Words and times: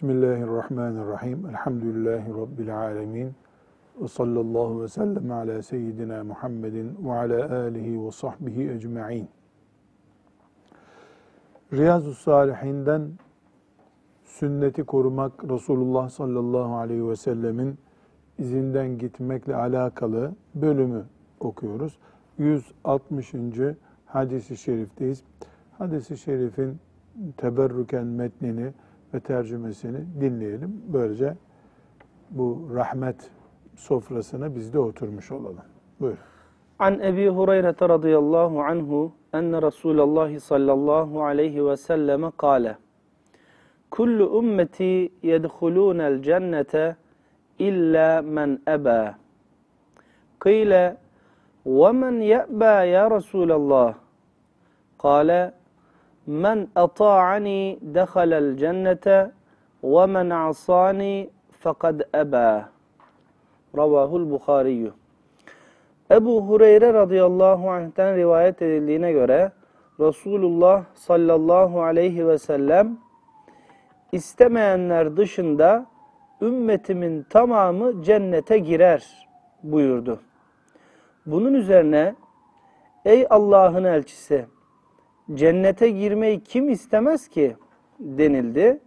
Bismillahirrahmanirrahim. 0.00 1.46
Elhamdülillahi 1.46 2.30
Rabbil 2.30 2.78
alemin. 2.78 3.34
Ve 4.00 4.08
sallallahu 4.08 4.82
ve 4.82 4.88
sellem 4.88 5.32
ala 5.32 5.62
seyyidina 5.62 6.24
Muhammedin 6.24 6.96
ve 7.04 7.12
ala 7.12 7.56
alihi 7.62 8.06
ve 8.06 8.10
sahbihi 8.10 8.70
ecma'in. 8.70 9.28
Riyazu 11.72 12.14
Salihinden 12.14 13.10
sünneti 14.24 14.84
korumak 14.84 15.44
Resulullah 15.44 16.08
sallallahu 16.08 16.76
aleyhi 16.76 17.08
ve 17.08 17.16
sellemin 17.16 17.78
izinden 18.38 18.98
gitmekle 18.98 19.56
alakalı 19.56 20.32
bölümü 20.54 21.04
okuyoruz. 21.40 21.98
160. 22.38 23.34
hadisi 24.06 24.56
şerifteyiz. 24.56 25.22
Hadisi 25.78 26.16
şerifin 26.18 26.78
teberrüken 27.36 28.06
metnini 28.06 28.72
ve 29.13 29.19
tercümesini 29.19 29.97
dinleyelim. 30.21 30.81
Böylece 30.93 31.35
bu 32.29 32.69
rahmet 32.75 33.31
sofrasına 33.75 34.55
biz 34.55 34.73
de 34.73 34.79
oturmuş 34.79 35.31
olalım. 35.31 35.65
Buyur. 35.99 36.17
An 36.79 36.99
Ebi 36.99 37.29
Hureyre 37.29 37.75
radıyallahu 37.89 38.61
anhu 38.61 39.11
enne 39.33 39.61
Resulullah 39.61 40.39
sallallahu 40.39 41.23
aleyhi 41.23 41.65
ve 41.65 41.77
selleme 41.77 42.31
kâle 42.37 42.77
Kullu 43.91 44.39
ümmeti 44.39 45.09
yedhulûnel 45.23 46.21
cennete 46.21 46.95
illa 47.59 48.21
men 48.21 48.59
ebâ. 48.67 49.15
Kıyle 50.39 50.97
وَمَنْ 51.65 52.15
يَأْبَى 52.33 52.75
يَا 52.95 53.03
رَسُولَ 53.17 53.51
اللّٰهِ 53.59 53.93
قَالَ 54.99 55.51
Men 56.26 56.68
ata'ani 56.74 57.78
dehalel 57.82 58.56
cennete 58.56 59.30
ve 59.84 60.06
men 60.06 60.30
asani 60.30 61.30
fekad 61.60 62.00
eba. 62.14 62.68
Ravahul 63.76 64.30
Bukhariyyü. 64.30 64.92
Ebu 66.10 66.48
Hureyre 66.48 66.92
radıyallahu 66.92 67.70
anh'ten 67.70 68.16
rivayet 68.16 68.62
edildiğine 68.62 69.12
göre 69.12 69.52
Resulullah 70.00 70.84
sallallahu 70.94 71.82
aleyhi 71.82 72.28
ve 72.28 72.38
sellem 72.38 72.98
istemeyenler 74.12 75.16
dışında 75.16 75.86
ümmetimin 76.42 77.26
tamamı 77.30 78.02
cennete 78.02 78.58
girer 78.58 79.28
buyurdu. 79.62 80.20
Bunun 81.26 81.54
üzerine 81.54 82.14
ey 83.04 83.26
Allah'ın 83.30 83.84
elçisi 83.84 84.46
cennete 85.34 85.90
girmeyi 85.90 86.40
kim 86.40 86.68
istemez 86.68 87.28
ki 87.28 87.56
denildi. 88.00 88.80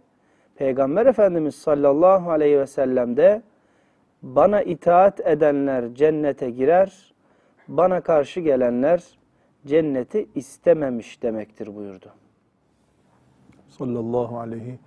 Peygamber 0.56 1.06
Efendimiz 1.06 1.54
sallallahu 1.54 2.30
aleyhi 2.30 2.58
ve 2.58 2.66
sellem 2.66 3.16
de 3.16 3.42
bana 4.22 4.62
itaat 4.62 5.20
edenler 5.20 5.94
cennete 5.94 6.50
girer, 6.50 7.14
bana 7.68 8.00
karşı 8.00 8.40
gelenler 8.40 9.18
cenneti 9.66 10.28
istememiş 10.34 11.22
demektir 11.22 11.76
buyurdu. 11.76 12.12
Sallallahu 13.68 14.38
aleyhi 14.38 14.78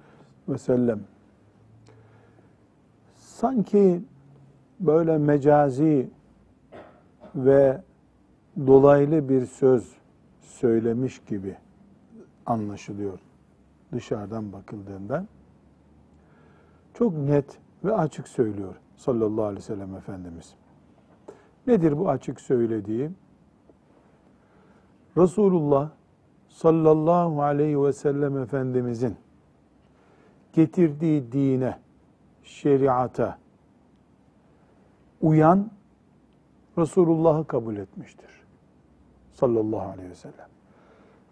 ve 0.49 0.57
sellem. 0.57 0.99
Sanki 3.15 4.01
böyle 4.79 5.17
mecazi 5.17 6.09
ve 7.35 7.81
dolaylı 8.67 9.29
bir 9.29 9.45
söz 9.45 9.96
söylemiş 10.57 11.19
gibi 11.19 11.55
anlaşılıyor 12.45 13.19
dışarıdan 13.91 14.53
bakıldığında. 14.53 15.25
Çok 16.93 17.13
net 17.13 17.57
ve 17.83 17.93
açık 17.93 18.27
söylüyor 18.27 18.75
sallallahu 18.95 19.43
aleyhi 19.43 19.59
ve 19.59 19.65
sellem 19.65 19.95
Efendimiz. 19.95 20.55
Nedir 21.67 21.97
bu 21.97 22.09
açık 22.09 22.41
söylediği? 22.41 23.09
Resulullah 25.17 25.89
sallallahu 26.49 27.41
aleyhi 27.41 27.83
ve 27.83 27.93
sellem 27.93 28.37
Efendimizin 28.37 29.15
getirdiği 30.53 31.31
dine, 31.31 31.79
şeriata 32.43 33.37
uyan 35.21 35.71
Resulullah'ı 36.77 37.47
kabul 37.47 37.77
etmiştir. 37.77 38.36
Sallallahu 39.39 39.89
aleyhi 39.89 40.09
ve 40.09 40.15
sellem. 40.15 40.47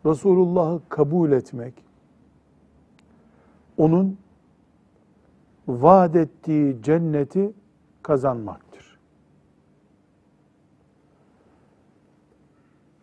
Resulullah'ı 0.06 0.82
kabul 0.90 1.32
etmek, 1.32 1.74
onun 3.78 4.18
vaat 5.68 6.16
ettiği 6.16 6.82
cenneti 6.84 7.54
kazanmaktır. 8.04 9.00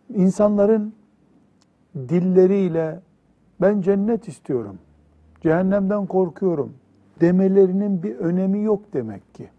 İnsanların 0.09 0.93
dilleriyle 1.95 3.01
ben 3.61 3.81
cennet 3.81 4.27
istiyorum, 4.27 4.79
cehennemden 5.41 6.05
korkuyorum 6.05 6.73
demelerinin 7.21 8.03
bir 8.03 8.15
önemi 8.15 8.63
yok 8.63 8.93
demek 8.93 9.35
ki. 9.35 9.49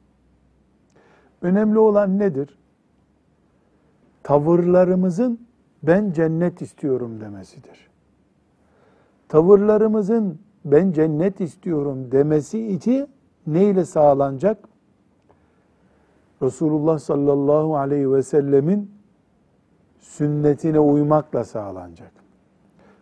Önemli 1.43 1.78
olan 1.78 2.19
nedir? 2.19 2.59
Tavırlarımızın 4.25 5.41
ben 5.83 6.12
cennet 6.12 6.62
istiyorum 6.62 7.21
demesidir. 7.21 7.91
Tavırlarımızın 9.29 10.39
ben 10.65 10.93
cennet 10.93 11.41
istiyorum 11.41 12.12
demesi 12.12 12.67
için 12.67 13.09
neyle 13.47 13.85
sağlanacak? 13.85 14.59
Resulullah 16.43 16.99
sallallahu 16.99 17.77
aleyhi 17.77 18.12
ve 18.12 18.23
sellemin 18.23 18.91
sünnetine 19.99 20.81
uymakla 20.81 21.45
sağlanacak. 21.45 22.12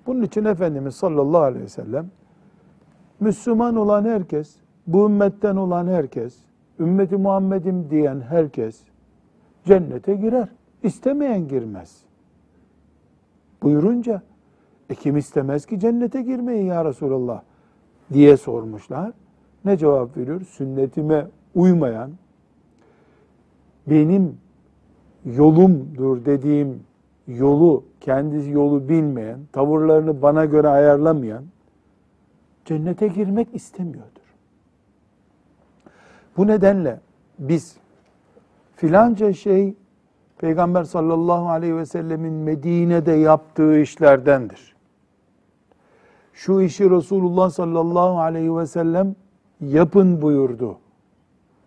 Bunun 0.06 0.22
için 0.22 0.44
Efendimiz 0.44 0.94
sallallahu 0.94 1.43
aleyhi 1.43 1.65
ve 1.65 1.69
sellem 1.69 2.10
Müslüman 3.21 3.77
olan 3.77 4.04
herkes, 4.04 4.56
bu 4.87 5.06
ümmetten 5.06 5.56
olan 5.56 5.87
herkes, 5.87 6.39
ümmeti 6.81 7.16
Muhammed'im 7.16 7.91
diyen 7.91 8.21
herkes 8.21 8.81
cennete 9.65 10.15
girer. 10.15 10.49
İstemeyen 10.82 11.48
girmez. 11.48 12.03
Buyurunca, 13.62 14.22
e 14.91 14.94
kim 14.94 15.16
istemez 15.16 15.66
ki 15.66 15.81
cennete 15.81 16.22
girmeyi 16.22 16.65
ya 16.65 16.84
Resulallah 16.84 17.43
diye 18.12 18.37
sormuşlar. 18.37 19.12
Ne 19.65 19.76
cevap 19.76 20.16
veriyor? 20.16 20.41
Sünnetime 20.41 21.26
uymayan, 21.54 22.10
benim 23.87 24.38
yolumdur 25.25 26.25
dediğim 26.25 26.82
yolu, 27.26 27.84
kendi 28.00 28.50
yolu 28.50 28.88
bilmeyen, 28.88 29.41
tavırlarını 29.53 30.22
bana 30.22 30.44
göre 30.44 30.69
ayarlamayan, 30.69 31.44
cennete 32.65 33.09
girmek 33.09 33.48
istemiyordur. 33.54 34.22
Bu 36.36 36.47
nedenle 36.47 37.01
biz 37.39 37.77
filanca 38.77 39.33
şey 39.33 39.74
Peygamber 40.42 40.84
sallallahu 40.84 41.48
aleyhi 41.48 41.77
ve 41.77 41.86
sellemin 41.86 42.33
Medine'de 42.33 43.12
yaptığı 43.12 43.78
işlerdendir. 43.78 44.74
Şu 46.33 46.60
işi 46.60 46.91
Resulullah 46.91 47.50
sallallahu 47.50 48.21
aleyhi 48.21 48.56
ve 48.56 48.66
sellem 48.66 49.15
yapın 49.60 50.22
buyurdu 50.22 50.78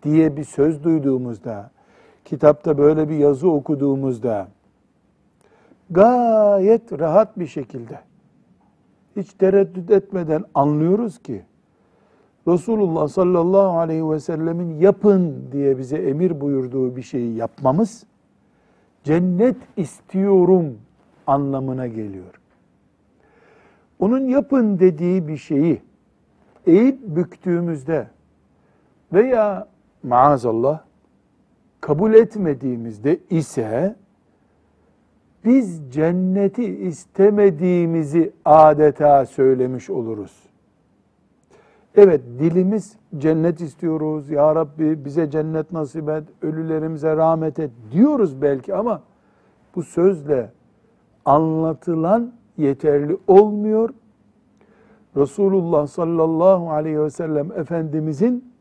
diye 0.03 0.37
bir 0.37 0.43
söz 0.43 0.83
duyduğumuzda, 0.83 1.71
kitapta 2.25 2.77
böyle 2.77 3.09
bir 3.09 3.17
yazı 3.17 3.51
okuduğumuzda 3.51 4.47
gayet 5.89 6.99
rahat 6.99 7.39
bir 7.39 7.47
şekilde 7.47 7.99
hiç 9.15 9.33
tereddüt 9.33 9.91
etmeden 9.91 10.43
anlıyoruz 10.53 11.19
ki 11.19 11.43
Resulullah 12.47 13.07
sallallahu 13.07 13.77
aleyhi 13.77 14.09
ve 14.09 14.19
sellemin 14.19 14.79
yapın 14.79 15.49
diye 15.51 15.77
bize 15.77 15.97
emir 15.97 16.41
buyurduğu 16.41 16.95
bir 16.95 17.03
şeyi 17.03 17.35
yapmamız 17.35 18.05
cennet 19.05 19.57
istiyorum 19.77 20.77
anlamına 21.27 21.87
geliyor. 21.87 22.41
Onun 23.99 24.27
yapın 24.27 24.79
dediği 24.79 25.27
bir 25.27 25.37
şeyi 25.37 25.81
eğip 26.67 26.99
büktüğümüzde 27.01 28.07
veya 29.13 29.67
maazallah 30.03 30.79
kabul 31.81 32.13
etmediğimizde 32.13 33.19
ise 33.29 33.95
biz 35.45 35.91
cenneti 35.91 36.65
istemediğimizi 36.65 38.33
adeta 38.45 39.25
söylemiş 39.25 39.89
oluruz. 39.89 40.44
Evet 41.97 42.21
dilimiz 42.39 42.97
cennet 43.17 43.61
istiyoruz. 43.61 44.29
Ya 44.29 44.55
Rabbi 44.55 45.05
bize 45.05 45.29
cennet 45.31 45.71
nasip 45.71 46.09
et, 46.09 46.23
ölülerimize 46.41 47.15
rahmet 47.15 47.59
et 47.59 47.71
diyoruz 47.91 48.41
belki 48.41 48.75
ama 48.75 49.01
bu 49.75 49.83
sözle 49.83 50.51
anlatılan 51.25 52.33
yeterli 52.57 53.17
olmuyor. 53.27 53.89
Resulullah 55.17 55.87
sallallahu 55.87 56.71
aleyhi 56.71 57.01
ve 57.01 57.09
sellem 57.09 57.51
Efendimizin 57.51 58.53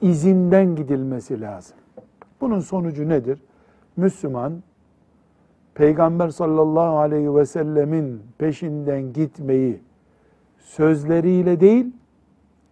izinden 0.00 0.76
gidilmesi 0.76 1.40
lazım. 1.40 1.76
Bunun 2.40 2.60
sonucu 2.60 3.08
nedir? 3.08 3.42
Müslüman 3.96 4.52
Peygamber 5.74 6.28
sallallahu 6.28 6.98
aleyhi 6.98 7.34
ve 7.34 7.46
sellemin 7.46 8.22
peşinden 8.38 9.12
gitmeyi 9.12 9.80
sözleriyle 10.58 11.60
değil, 11.60 11.86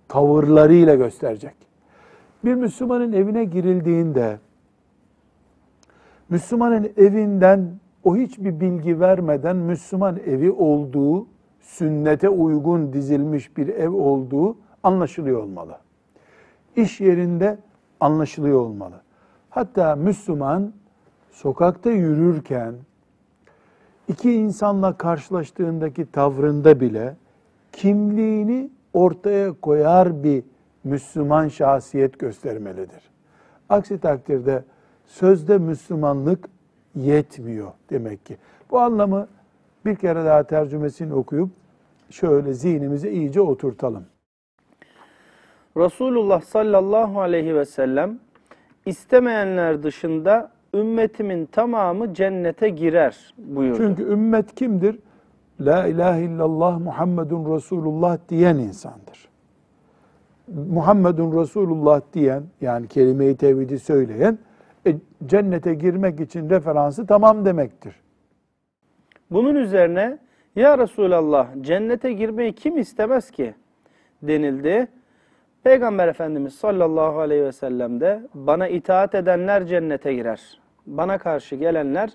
tavırlarıyla 0.08 0.94
gösterecek. 0.94 1.54
Bir 2.44 2.54
Müslümanın 2.54 3.12
evine 3.12 3.44
girildiğinde 3.44 4.38
Müslümanın 6.28 6.92
evinden 6.96 7.70
o 8.04 8.16
hiçbir 8.16 8.60
bilgi 8.60 9.00
vermeden 9.00 9.56
Müslüman 9.56 10.16
evi 10.26 10.50
olduğu, 10.50 11.26
sünnete 11.60 12.28
uygun 12.28 12.92
dizilmiş 12.92 13.56
bir 13.56 13.68
ev 13.68 13.90
olduğu 13.90 14.56
anlaşılıyor 14.82 15.42
olmalı. 15.42 15.78
İş 16.76 17.00
yerinde 17.00 17.58
anlaşılıyor 18.00 18.60
olmalı. 18.60 18.94
Hatta 19.50 19.96
Müslüman 19.96 20.72
sokakta 21.30 21.90
yürürken 21.90 22.74
iki 24.08 24.32
insanla 24.32 24.96
karşılaştığındaki 24.96 26.12
tavrında 26.12 26.80
bile 26.80 27.16
kimliğini 27.72 28.70
ortaya 28.92 29.52
koyar 29.52 30.24
bir 30.24 30.42
Müslüman 30.84 31.48
şahsiyet 31.48 32.18
göstermelidir. 32.18 33.02
Aksi 33.68 34.00
takdirde 34.00 34.64
sözde 35.06 35.58
Müslümanlık 35.58 36.48
yetmiyor 36.94 37.72
demek 37.90 38.26
ki. 38.26 38.36
Bu 38.70 38.78
anlamı 38.78 39.28
bir 39.84 39.96
kere 39.96 40.24
daha 40.24 40.42
tercümesini 40.42 41.14
okuyup 41.14 41.50
şöyle 42.10 42.52
zihnimize 42.52 43.10
iyice 43.10 43.40
oturtalım. 43.40 44.04
Resulullah 45.76 46.40
sallallahu 46.40 47.20
aleyhi 47.20 47.54
ve 47.54 47.64
sellem 47.64 48.18
istemeyenler 48.86 49.82
dışında 49.82 50.50
ümmetimin 50.74 51.46
tamamı 51.46 52.14
cennete 52.14 52.68
girer 52.68 53.34
buyurdu. 53.38 53.76
Çünkü 53.76 54.02
ümmet 54.02 54.54
kimdir? 54.54 54.98
La 55.60 55.86
ilahe 55.86 56.22
illallah 56.22 56.78
Muhammedun 56.80 57.56
Resulullah 57.56 58.18
diyen 58.28 58.56
insandır. 58.56 59.28
Muhammedun 60.48 61.40
Resulullah 61.40 62.00
diyen 62.12 62.42
yani 62.60 62.88
kelime-i 62.88 63.36
tevhidi 63.36 63.78
söyleyen 63.78 64.38
e, 64.86 64.96
cennete 65.26 65.74
girmek 65.74 66.20
için 66.20 66.50
referansı 66.50 67.06
tamam 67.06 67.44
demektir. 67.44 67.94
Bunun 69.30 69.54
üzerine 69.54 70.18
ya 70.56 70.78
Resulallah 70.78 71.48
cennete 71.60 72.12
girmeyi 72.12 72.52
kim 72.52 72.78
istemez 72.78 73.30
ki 73.30 73.54
denildi. 74.22 74.88
Peygamber 75.62 76.08
Efendimiz 76.08 76.54
sallallahu 76.54 77.18
aleyhi 77.20 77.44
ve 77.44 77.52
sellem 77.52 78.00
de 78.00 78.22
bana 78.34 78.68
itaat 78.68 79.14
edenler 79.14 79.66
cennete 79.66 80.14
girer. 80.14 80.60
Bana 80.86 81.18
karşı 81.18 81.56
gelenler 81.56 82.10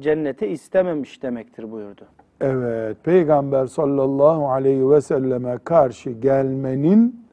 cenneti 0.00 0.46
istememiş 0.46 1.22
demektir 1.22 1.70
buyurdu. 1.70 2.06
Evet, 2.46 2.96
Peygamber 3.04 3.66
sallallahu 3.66 4.50
aleyhi 4.50 4.90
ve 4.90 5.00
selleme 5.00 5.58
karşı 5.64 6.10
gelmenin 6.10 7.26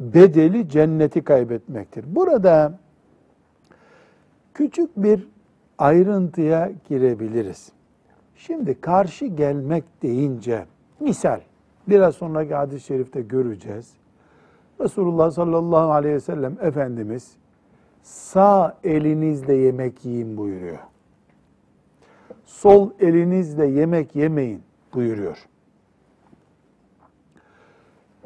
bedeli 0.00 0.68
cenneti 0.68 1.24
kaybetmektir. 1.24 2.04
Burada 2.14 2.78
küçük 4.54 4.96
bir 4.96 5.28
ayrıntıya 5.78 6.72
girebiliriz. 6.88 7.72
Şimdi 8.36 8.80
karşı 8.80 9.26
gelmek 9.26 9.84
deyince 10.02 10.64
misal 11.00 11.40
biraz 11.88 12.14
sonraki 12.14 12.54
hadis-i 12.54 12.86
şerifte 12.86 13.22
göreceğiz. 13.22 13.92
Resulullah 14.80 15.30
sallallahu 15.30 15.92
aleyhi 15.92 16.14
ve 16.14 16.20
sellem 16.20 16.56
Efendimiz 16.60 17.36
sağ 18.02 18.78
elinizle 18.84 19.54
yemek 19.54 20.04
yiyin 20.04 20.36
buyuruyor. 20.36 20.93
Sol 22.54 22.90
elinizle 23.00 23.66
yemek 23.66 24.16
yemeyin 24.16 24.62
buyuruyor. 24.94 25.46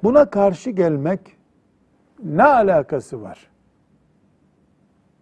Buna 0.03 0.31
karşı 0.31 0.71
gelmek 0.71 1.21
ne 2.25 2.45
alakası 2.45 3.23
var? 3.23 3.51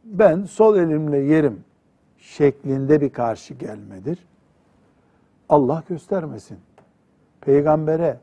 Ben 0.04 0.44
sol 0.44 0.76
elimle 0.76 1.18
yerim 1.18 1.64
şeklinde 2.18 3.00
bir 3.00 3.10
karşı 3.10 3.54
gelmedir. 3.54 4.26
Allah 5.48 5.82
göstermesin. 5.88 6.58
Peygambere 7.40 8.20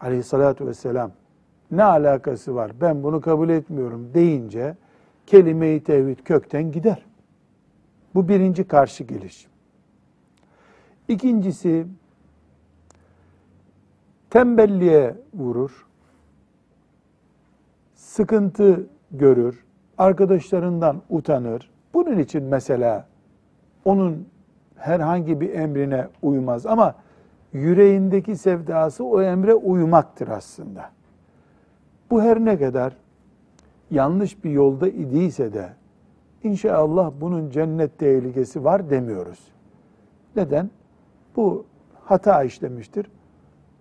aleyhissalatü 0.00 0.66
vesselam 0.66 1.12
ne 1.70 1.84
alakası 1.84 2.54
var 2.54 2.72
ben 2.80 3.02
bunu 3.02 3.20
kabul 3.20 3.48
etmiyorum 3.48 4.14
deyince 4.14 4.76
kelime-i 5.26 5.84
tevhid 5.84 6.18
kökten 6.18 6.72
gider. 6.72 7.06
Bu 8.14 8.28
birinci 8.28 8.64
karşı 8.64 9.04
geliş. 9.04 9.51
İkincisi 11.12 11.86
tembelliğe 14.30 15.16
vurur, 15.34 15.86
sıkıntı 17.94 18.86
görür, 19.10 19.64
arkadaşlarından 19.98 21.02
utanır. 21.10 21.70
Bunun 21.94 22.18
için 22.18 22.42
mesela 22.42 23.06
onun 23.84 24.28
herhangi 24.76 25.40
bir 25.40 25.54
emrine 25.54 26.08
uymaz 26.22 26.66
ama 26.66 26.94
yüreğindeki 27.52 28.36
sevdası 28.36 29.04
o 29.04 29.22
emre 29.22 29.54
uymaktır 29.54 30.28
aslında. 30.28 30.90
Bu 32.10 32.22
her 32.22 32.44
ne 32.44 32.58
kadar 32.58 32.96
yanlış 33.90 34.44
bir 34.44 34.50
yolda 34.50 34.88
idiyse 34.88 35.52
de 35.52 35.72
inşallah 36.42 37.12
bunun 37.20 37.50
cennet 37.50 37.98
tehlikesi 37.98 38.64
var 38.64 38.90
demiyoruz. 38.90 39.38
Neden? 40.36 40.70
Bu 41.36 41.64
hata 42.04 42.44
işlemiştir. 42.44 43.06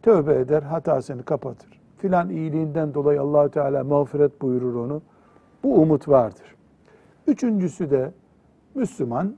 Tövbe 0.01 0.35
eder, 0.35 0.63
hatasını 0.63 1.23
kapatır. 1.23 1.81
Filan 1.97 2.29
iyiliğinden 2.29 2.93
dolayı 2.93 3.21
Allahü 3.21 3.51
Teala 3.51 3.83
mağfiret 3.83 4.41
buyurur 4.41 4.75
onu. 4.75 5.01
Bu 5.63 5.81
umut 5.81 6.07
vardır. 6.07 6.55
Üçüncüsü 7.27 7.91
de 7.91 8.11
Müslüman 8.75 9.35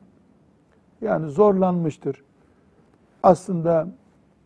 yani 1.02 1.30
zorlanmıştır. 1.30 2.24
Aslında 3.24 3.88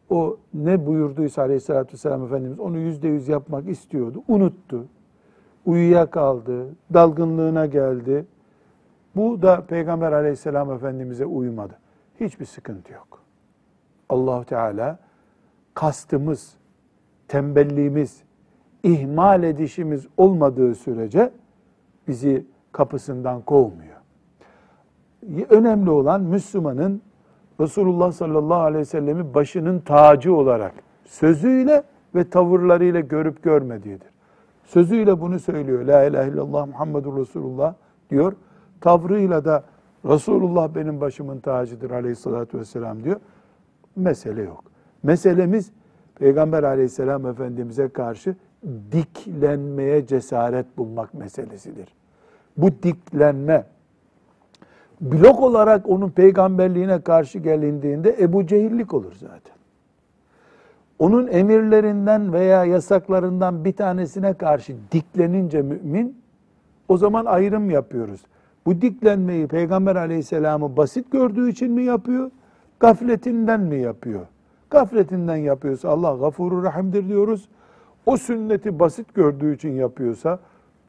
o 0.09 0.37
ne 0.53 0.85
buyurduysa 0.85 1.41
aleyhissalatü 1.41 1.93
vesselam 1.93 2.25
Efendimiz 2.25 2.59
onu 2.59 2.77
yüzde 2.77 3.07
yüz 3.07 3.27
yapmak 3.27 3.69
istiyordu. 3.69 4.23
Unuttu. 4.27 4.85
Uyuyakaldı. 5.65 6.67
Dalgınlığına 6.93 7.65
geldi. 7.65 8.25
Bu 9.15 9.41
da 9.41 9.61
Peygamber 9.61 10.11
aleyhisselam 10.11 10.71
Efendimiz'e 10.71 11.25
uymadı. 11.25 11.73
Hiçbir 12.19 12.45
sıkıntı 12.45 12.93
yok. 12.93 13.26
Allahu 14.09 14.45
Teala 14.45 14.99
kastımız, 15.73 16.53
tembelliğimiz, 17.27 18.23
ihmal 18.83 19.43
edişimiz 19.43 20.07
olmadığı 20.17 20.75
sürece 20.75 21.31
bizi 22.07 22.45
kapısından 22.71 23.41
kovmuyor. 23.41 23.97
Önemli 25.49 25.89
olan 25.89 26.21
Müslümanın 26.21 27.01
Resulullah 27.59 28.11
sallallahu 28.11 28.59
aleyhi 28.59 28.81
ve 28.81 28.85
sellemi 28.85 29.33
başının 29.33 29.79
tacı 29.79 30.35
olarak 30.35 30.73
sözüyle 31.05 31.83
ve 32.15 32.29
tavırlarıyla 32.29 32.99
görüp 32.99 33.43
görmediğidir. 33.43 34.07
Sözüyle 34.63 35.21
bunu 35.21 35.39
söylüyor. 35.39 35.85
La 35.85 36.03
ilahe 36.03 36.29
illallah 36.29 36.67
Muhammedur 36.67 37.17
Resulullah 37.17 37.73
diyor. 38.09 38.33
Tavrıyla 38.81 39.45
da 39.45 39.63
Resulullah 40.05 40.75
benim 40.75 41.01
başımın 41.01 41.39
tacıdır 41.39 41.91
aleyhissalatü 41.91 42.59
vesselam 42.59 43.03
diyor. 43.03 43.19
Mesele 43.97 44.41
yok. 44.41 44.63
Meselemiz 45.03 45.71
Peygamber 46.15 46.63
aleyhisselam 46.63 47.25
efendimize 47.25 47.89
karşı 47.89 48.35
diklenmeye 48.91 50.07
cesaret 50.07 50.77
bulmak 50.77 51.13
meselesidir. 51.13 51.87
Bu 52.57 52.71
diklenme 52.83 53.63
blok 55.01 55.41
olarak 55.41 55.89
onun 55.89 56.09
peygamberliğine 56.09 57.01
karşı 57.01 57.39
gelindiğinde 57.39 58.15
Ebu 58.19 58.47
Cehillik 58.47 58.93
olur 58.93 59.13
zaten. 59.13 59.57
Onun 60.99 61.27
emirlerinden 61.27 62.33
veya 62.33 62.65
yasaklarından 62.65 63.65
bir 63.65 63.73
tanesine 63.73 64.33
karşı 64.33 64.75
diklenince 64.91 65.61
mümin 65.61 66.21
o 66.87 66.97
zaman 66.97 67.25
ayrım 67.25 67.69
yapıyoruz. 67.69 68.21
Bu 68.65 68.81
diklenmeyi 68.81 69.47
Peygamber 69.47 69.95
aleyhisselamı 69.95 70.77
basit 70.77 71.11
gördüğü 71.11 71.49
için 71.49 71.71
mi 71.71 71.83
yapıyor? 71.83 72.31
Gafletinden 72.79 73.59
mi 73.59 73.81
yapıyor? 73.81 74.25
Gafletinden 74.69 75.35
yapıyorsa 75.35 75.89
Allah 75.89 76.15
gafurur 76.15 76.63
rahimdir 76.63 77.07
diyoruz. 77.07 77.49
O 78.05 78.17
sünneti 78.17 78.79
basit 78.79 79.13
gördüğü 79.13 79.55
için 79.55 79.71
yapıyorsa 79.71 80.39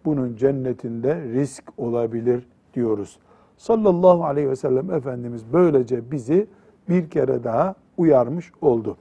bunun 0.04 0.36
cennetinde 0.36 1.22
risk 1.22 1.64
olabilir 1.76 2.46
diyoruz. 2.74 3.18
Sallallahu 3.56 4.24
aleyhi 4.24 4.50
ve 4.50 4.56
sellem 4.56 4.90
Efendimiz 4.90 5.52
böylece 5.52 6.10
bizi 6.10 6.46
bir 6.88 7.10
kere 7.10 7.44
daha 7.44 7.74
uyarmış 7.96 8.52
oldu. 8.60 8.96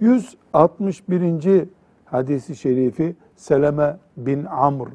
161. 0.00 1.68
hadisi 2.04 2.56
şerifi 2.56 3.16
Seleme 3.36 3.96
bin 4.16 4.44
Amr 4.44 4.88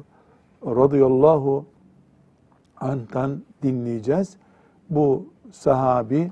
radıyallahu 0.66 1.66
anh'tan 2.80 3.42
dinleyeceğiz. 3.62 4.36
Bu 4.90 5.26
sahabi 5.50 6.30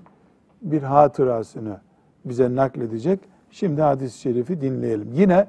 bir 0.63 0.83
hatırasını 0.83 1.81
bize 2.25 2.57
nakledecek. 2.57 3.21
Şimdi 3.51 3.83
hadis-i 3.83 4.19
şerifi 4.19 4.61
dinleyelim. 4.61 5.13
Yine 5.13 5.47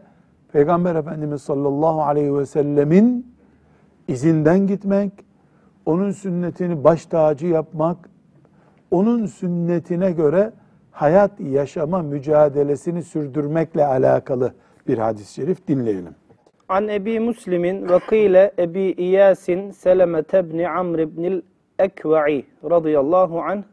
Peygamber 0.52 0.96
Efendimiz 0.96 1.42
sallallahu 1.42 2.02
aleyhi 2.02 2.38
ve 2.38 2.46
sellemin 2.46 3.36
izinden 4.08 4.68
gitmek, 4.68 5.12
onun 5.86 6.12
sünnetini 6.12 6.84
baş 6.84 7.06
tacı 7.06 7.48
yapmak, 7.48 8.10
onun 8.92 9.26
sünnetine 9.26 10.12
göre 10.12 10.52
hayat 10.92 11.40
yaşama 11.40 12.02
mücadelesini 12.02 13.04
sürdürmekle 13.04 13.86
alakalı 13.86 14.54
bir 14.88 14.98
hadis-i 14.98 15.34
şerif 15.34 15.68
dinleyelim. 15.68 16.16
An 16.70 16.88
Ebi 16.88 17.20
Müslim'in 17.20 17.90
ve 17.90 18.00
kıyle 18.00 18.52
Ebi 18.60 18.82
İyasin 18.98 19.72
Seleme 19.72 20.24
tebni 20.24 20.70
Amr 20.70 21.00
ibnil 21.00 21.42
Ekva'i 21.80 22.46
radıyallahu 22.70 23.42
anh 23.42 23.64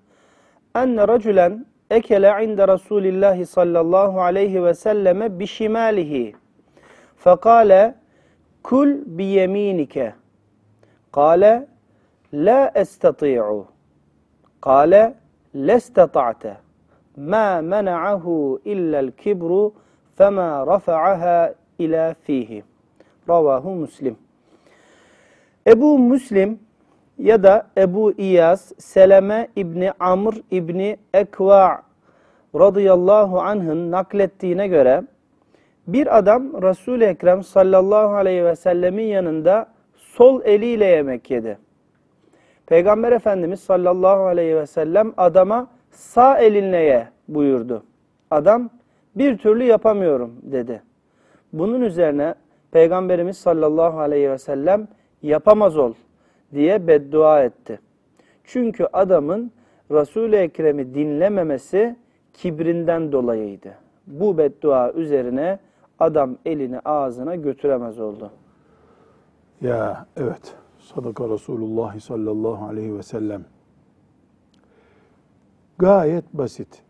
enne 0.74 1.08
raculen 1.08 1.66
ekele 1.90 2.44
inde 2.44 2.68
Resulillahi 2.68 3.46
sallallahu 3.46 4.20
aleyhi 4.20 4.64
ve 4.64 4.74
selleme 4.74 5.38
bişimalihi 5.38 6.34
fekale 7.16 7.94
kul 8.62 8.88
biyeminike 9.06 10.12
kale 11.12 11.66
la 12.32 12.70
estati'u. 12.74 13.66
Kale 14.60 15.14
lestata'te. 15.54 16.56
Ma 17.16 17.60
mena'ahu 17.62 18.60
illa'l 18.64 19.10
kibru 19.10 19.74
fema 20.16 20.66
rafa'aha 20.66 21.54
ila 21.78 22.14
fihi. 22.14 22.64
Ravahu 23.28 23.70
Müslim. 23.70 24.16
Ebu 25.66 25.98
Müslim 25.98 26.58
ya 27.20 27.42
da 27.42 27.66
Ebu 27.78 28.12
İyas 28.12 28.72
Seleme 28.78 29.48
İbni 29.56 29.92
Amr 30.00 30.34
İbni 30.50 30.96
Ekva 31.14 31.82
radıyallahu 32.54 33.40
anh'ın 33.40 33.90
naklettiğine 33.90 34.68
göre 34.68 35.02
bir 35.86 36.18
adam 36.18 36.62
Resul-i 36.62 37.04
Ekrem 37.04 37.42
sallallahu 37.42 38.14
aleyhi 38.14 38.44
ve 38.44 38.56
sellemin 38.56 39.04
yanında 39.04 39.66
sol 39.96 40.42
eliyle 40.44 40.84
yemek 40.84 41.30
yedi. 41.30 41.58
Peygamber 42.66 43.12
Efendimiz 43.12 43.60
sallallahu 43.60 44.22
aleyhi 44.22 44.56
ve 44.56 44.66
sellem 44.66 45.12
adama 45.16 45.68
sağ 45.90 46.38
elinle 46.38 46.76
ye 46.76 47.08
buyurdu. 47.28 47.82
Adam 48.30 48.70
bir 49.14 49.38
türlü 49.38 49.64
yapamıyorum 49.64 50.34
dedi. 50.42 50.82
Bunun 51.52 51.80
üzerine 51.80 52.34
Peygamberimiz 52.70 53.36
sallallahu 53.38 53.98
aleyhi 54.00 54.30
ve 54.30 54.38
sellem 54.38 54.88
yapamaz 55.22 55.76
ol 55.76 55.94
diye 56.54 56.86
beddua 56.86 57.42
etti. 57.42 57.80
Çünkü 58.44 58.86
adamın 58.92 59.52
Resul-i 59.90 60.36
Ekrem'i 60.36 60.94
dinlememesi 60.94 61.96
kibrinden 62.32 63.12
dolayıydı. 63.12 63.74
Bu 64.06 64.38
beddua 64.38 64.92
üzerine 64.92 65.58
adam 65.98 66.36
elini 66.44 66.80
ağzına 66.80 67.34
götüremez 67.34 67.98
oldu. 67.98 68.30
Ya 69.60 70.06
evet. 70.16 70.54
Sadaka 70.78 71.28
Resulullah 71.28 72.00
sallallahu 72.00 72.64
aleyhi 72.64 72.98
ve 72.98 73.02
sellem. 73.02 73.44
Gayet 75.78 76.24
basit. 76.32 76.82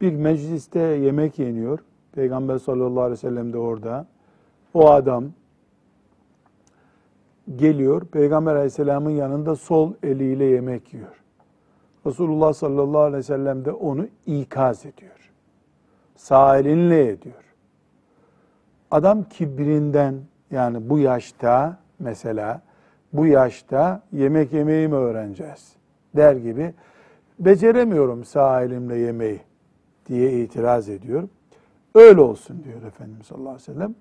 Bir 0.00 0.12
mecliste 0.12 0.80
yemek 0.80 1.38
yeniyor. 1.38 1.78
Peygamber 2.12 2.58
sallallahu 2.58 3.00
aleyhi 3.00 3.12
ve 3.12 3.16
sellem 3.28 3.52
de 3.52 3.58
orada. 3.58 4.06
O 4.74 4.90
adam 4.90 5.24
geliyor. 7.56 8.04
Peygamber 8.04 8.54
aleyhisselamın 8.54 9.10
yanında 9.10 9.56
sol 9.56 9.92
eliyle 10.02 10.44
yemek 10.44 10.94
yiyor. 10.94 11.22
Resulullah 12.06 12.52
sallallahu 12.52 13.00
aleyhi 13.00 13.18
ve 13.18 13.22
sellem 13.22 13.64
de 13.64 13.72
onu 13.72 14.06
ikaz 14.26 14.86
ediyor. 14.86 15.32
Sağ 16.16 16.58
elinle 16.58 17.08
ediyor. 17.08 17.44
Adam 18.90 19.22
kibrinden 19.22 20.14
yani 20.50 20.90
bu 20.90 20.98
yaşta 20.98 21.78
mesela 21.98 22.62
bu 23.12 23.26
yaşta 23.26 24.02
yemek 24.12 24.52
yemeyi 24.52 24.88
mi 24.88 24.94
öğreneceğiz 24.94 25.76
der 26.16 26.36
gibi 26.36 26.74
beceremiyorum 27.38 28.24
sağ 28.24 28.62
elimle 28.62 28.96
yemeği 28.96 29.40
diye 30.06 30.42
itiraz 30.42 30.88
ediyor. 30.88 31.28
Öyle 31.94 32.20
olsun 32.20 32.64
diyor 32.64 32.82
Efendimiz 32.82 33.26
sallallahu 33.26 33.48
aleyhi 33.48 33.70
ve 33.70 33.74
sellem. 33.74 33.94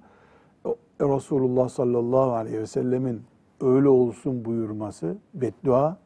Resulullah 1.02 1.70
sallallahu 1.70 2.34
aleyhi 2.34 2.60
ve 2.60 2.68
sellemin 2.68 3.22
öyle 3.62 3.90
olsun 3.90 4.46
buyurması 4.46 5.18
beddua. 5.34 5.98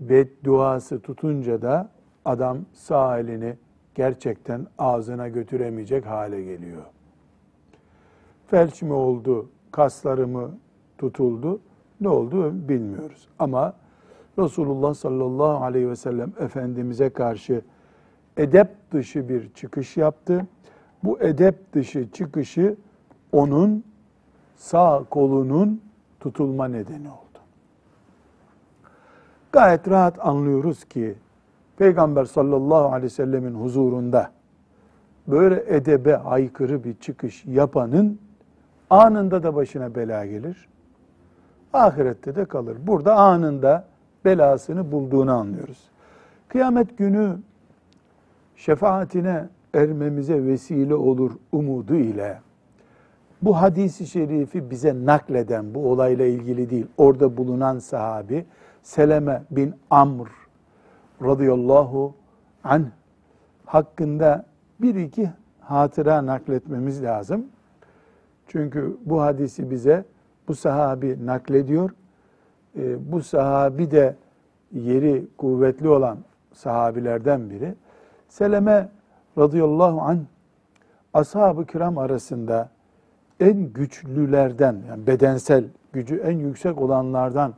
Bedduası 0.00 1.00
tutunca 1.00 1.62
da 1.62 1.88
adam 2.24 2.58
sağ 2.72 3.18
elini 3.18 3.56
gerçekten 3.94 4.66
ağzına 4.78 5.28
götüremeyecek 5.28 6.06
hale 6.06 6.42
geliyor. 6.42 6.82
Felç 8.46 8.82
mi 8.82 8.92
oldu, 8.92 9.48
kasları 9.70 10.28
mı 10.28 10.50
tutuldu, 10.98 11.60
ne 12.00 12.08
oldu 12.08 12.68
bilmiyoruz. 12.68 13.28
Ama 13.38 13.74
Resulullah 14.38 14.94
sallallahu 14.94 15.64
aleyhi 15.64 15.90
ve 15.90 15.96
sellem 15.96 16.32
Efendimiz'e 16.40 17.10
karşı 17.10 17.62
edep 18.36 18.68
dışı 18.92 19.28
bir 19.28 19.52
çıkış 19.54 19.96
yaptı. 19.96 20.46
Bu 21.04 21.20
edep 21.20 21.72
dışı 21.72 22.10
çıkışı 22.10 22.76
onun 23.32 23.84
sağ 24.56 25.04
kolunun 25.10 25.80
tutulma 26.22 26.68
nedeni 26.68 27.08
oldu. 27.08 27.38
Gayet 29.52 29.88
rahat 29.88 30.26
anlıyoruz 30.26 30.84
ki 30.84 31.14
Peygamber 31.76 32.24
sallallahu 32.24 32.86
aleyhi 32.86 33.04
ve 33.04 33.08
sellemin 33.08 33.54
huzurunda 33.54 34.30
böyle 35.26 35.64
edebe 35.66 36.16
aykırı 36.16 36.84
bir 36.84 36.94
çıkış 36.94 37.44
yapanın 37.44 38.18
anında 38.90 39.42
da 39.42 39.54
başına 39.54 39.94
bela 39.94 40.26
gelir. 40.26 40.68
Ahirette 41.72 42.36
de 42.36 42.44
kalır. 42.44 42.76
Burada 42.86 43.14
anında 43.14 43.84
belasını 44.24 44.92
bulduğunu 44.92 45.32
anlıyoruz. 45.32 45.78
Kıyamet 46.48 46.98
günü 46.98 47.36
şefaatine 48.56 49.48
ermemize 49.74 50.44
vesile 50.44 50.94
olur 50.94 51.32
umudu 51.52 51.94
ile 51.94 52.40
bu 53.42 53.56
hadisi 53.56 54.06
şerifi 54.06 54.70
bize 54.70 55.06
nakleden 55.06 55.74
bu 55.74 55.90
olayla 55.90 56.26
ilgili 56.26 56.70
değil, 56.70 56.86
orada 56.96 57.36
bulunan 57.36 57.78
sahabi 57.78 58.44
Seleme 58.82 59.42
bin 59.50 59.74
Amr 59.90 60.28
radıyallahu 61.22 62.14
anh 62.64 62.84
hakkında 63.66 64.44
bir 64.80 64.94
iki 64.94 65.30
hatıra 65.60 66.26
nakletmemiz 66.26 67.02
lazım. 67.02 67.46
Çünkü 68.46 68.96
bu 69.04 69.22
hadisi 69.22 69.70
bize 69.70 70.04
bu 70.48 70.54
sahabi 70.54 71.26
naklediyor. 71.26 71.90
E, 72.76 73.12
bu 73.12 73.22
sahabi 73.22 73.90
de 73.90 74.16
yeri 74.72 75.26
kuvvetli 75.38 75.88
olan 75.88 76.18
sahabilerden 76.52 77.50
biri. 77.50 77.74
Seleme 78.28 78.88
radıyallahu 79.38 80.00
anh 80.00 80.18
ashab-ı 81.14 81.66
kiram 81.66 81.98
arasında 81.98 82.68
en 83.42 83.72
güçlülerden 83.72 84.76
yani 84.88 85.06
bedensel 85.06 85.64
gücü 85.92 86.16
en 86.16 86.38
yüksek 86.38 86.80
olanlardan 86.80 87.54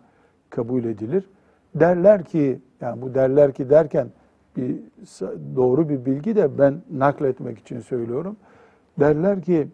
kabul 0.51 0.85
edilir. 0.85 1.29
Derler 1.75 2.25
ki 2.25 2.61
yani 2.81 3.03
bu 3.03 3.15
derler 3.15 3.53
ki 3.53 3.71
derken 3.71 4.09
bir 4.57 4.77
doğru 5.57 5.89
bir 5.89 6.05
bilgi 6.05 6.37
de 6.37 6.59
ben 6.59 6.83
nakletmek 6.93 7.59
için 7.59 7.81
söylüyorum. 7.81 8.37
Derler 9.01 9.43
ki 9.43 9.69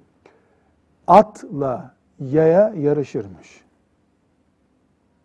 atla 1.06 1.94
yaya 2.20 2.74
yarışırmış. 2.76 3.64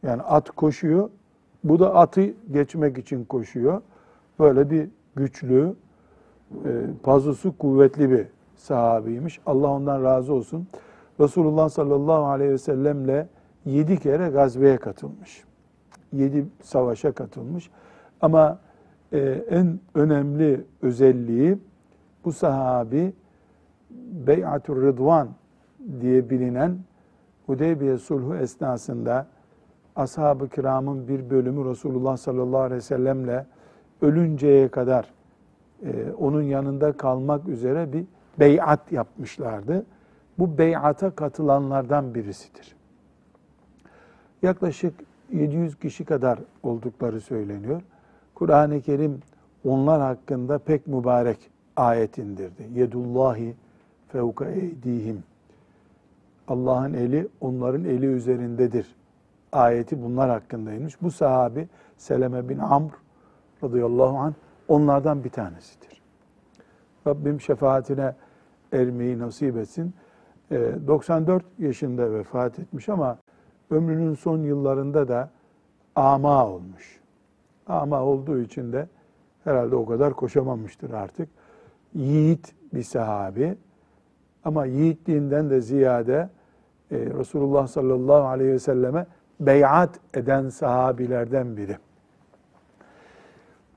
Yani 0.04 0.22
at 0.22 0.52
koşuyor, 0.52 1.10
bu 1.64 1.80
da 1.80 1.96
atı 1.96 2.34
geçmek 2.54 2.98
için 2.98 3.26
koşuyor. 3.26 3.82
Böyle 4.40 4.70
bir 4.70 4.90
güçlü, 5.16 5.76
e, 6.66 6.72
pazusu 7.04 7.58
kuvvetli 7.58 8.12
bir 8.12 8.28
sahabiymiş. 8.56 9.40
Allah 9.46 9.68
ondan 9.68 10.04
razı 10.04 10.34
olsun. 10.34 10.68
Resulullah 11.20 11.70
sallallahu 11.70 12.26
aleyhi 12.26 12.52
ve 12.52 12.58
sellemle 12.58 13.28
yedi 13.66 14.00
kere 14.00 14.30
gazveye 14.30 14.78
katılmış. 14.78 15.44
Yedi 16.14 16.46
savaşa 16.62 17.12
katılmış. 17.12 17.70
Ama 18.22 18.60
e, 19.12 19.20
en 19.50 19.80
önemli 19.96 20.66
özelliği 20.82 21.58
bu 22.26 22.32
sahabi 22.32 23.14
Bey'atur 24.28 24.82
Rıdvan 24.82 25.30
diye 26.02 26.30
bilinen 26.30 26.78
Hudeybiye 27.46 27.98
sulhu 27.98 28.36
esnasında 28.36 29.28
ashab-ı 29.96 30.50
kiramın 30.50 31.08
bir 31.08 31.30
bölümü 31.30 31.70
Resulullah 31.70 32.18
sallallahu 32.18 32.60
aleyhi 32.60 32.78
ve 32.78 32.82
sellemle 32.82 33.46
ölünceye 34.02 34.68
kadar 34.68 35.14
e, 35.84 36.12
onun 36.20 36.42
yanında 36.42 36.92
kalmak 36.92 37.48
üzere 37.48 37.94
bir 37.94 38.06
beyat 38.40 38.92
yapmışlardı. 38.92 39.86
Bu 40.40 40.58
beyata 40.58 41.12
katılanlardan 41.12 42.16
birisidir. 42.16 42.76
Yaklaşık 44.42 44.94
700 45.34 45.80
kişi 45.80 46.06
kadar 46.06 46.40
oldukları 46.64 47.22
söyleniyor. 47.22 47.82
Kur'an-ı 48.36 48.82
Kerim 48.82 49.20
onlar 49.66 50.02
hakkında 50.02 50.58
pek 50.58 50.88
mübarek 50.88 51.52
ayet 51.76 52.18
indirdi. 52.18 52.70
Yedullahi 52.74 53.56
fevka 54.08 54.46
eydihim. 54.46 55.24
Allah'ın 56.48 56.94
eli 56.94 57.28
onların 57.42 57.84
eli 57.84 58.06
üzerindedir. 58.06 58.96
Ayeti 59.52 60.04
bunlar 60.04 60.30
hakkındaymış. 60.30 61.02
Bu 61.02 61.12
sahabi 61.12 61.68
Seleme 61.98 62.50
bin 62.50 62.58
Amr 62.58 62.92
radıyallahu 63.64 64.18
anh 64.18 64.34
onlardan 64.68 65.24
bir 65.24 65.30
tanesidir. 65.30 66.02
Rabbim 67.08 67.42
şefaatine 67.42 68.16
ermeyi 68.74 69.20
nasip 69.20 69.58
etsin. 69.58 69.94
94 70.52 71.44
ee, 71.44 71.66
yaşında 71.66 72.14
vefat 72.14 72.60
etmiş 72.60 72.90
ama 72.90 73.18
ömrünün 73.72 74.14
son 74.14 74.44
yıllarında 74.44 75.08
da 75.08 75.30
ama 75.96 76.48
olmuş. 76.48 77.00
Ama 77.68 78.02
olduğu 78.02 78.40
için 78.40 78.74
de 78.74 78.88
herhalde 79.44 79.76
o 79.76 79.86
kadar 79.86 80.14
koşamamıştır 80.14 80.92
artık. 80.92 81.30
Yiğit 81.94 82.56
bir 82.74 82.84
sahabi 82.84 83.58
ama 84.46 84.66
yiğitliğinden 84.66 85.50
de 85.50 85.62
ziyade 85.62 86.30
e, 86.92 86.98
Resulullah 86.98 87.68
sallallahu 87.68 88.28
aleyhi 88.28 88.52
ve 88.52 88.60
selleme 88.60 89.06
beyat 89.40 90.00
eden 90.14 90.50
sahabilerden 90.50 91.58
biri. 91.58 91.78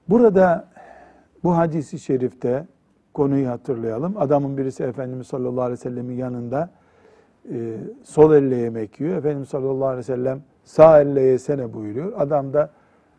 Burada 0.08 0.68
bu 1.44 1.56
hadisi 1.56 1.98
şerifte 1.98 2.66
konuyu 3.18 3.48
hatırlayalım. 3.48 4.14
Adamın 4.18 4.58
birisi 4.58 4.82
Efendimiz 4.84 5.26
sallallahu 5.26 5.62
aleyhi 5.62 5.80
ve 5.80 5.82
sellemin 5.82 6.16
yanında 6.16 6.70
e, 7.52 7.76
sol 8.04 8.34
elle 8.34 8.56
yemek 8.56 9.00
yiyor. 9.00 9.16
Efendimiz 9.16 9.48
sallallahu 9.48 9.86
aleyhi 9.86 9.98
ve 9.98 10.02
sellem 10.02 10.42
sağ 10.64 11.00
elle 11.00 11.20
yesene 11.20 11.74
buyuruyor. 11.74 12.12
Adam 12.16 12.52
da 12.52 12.70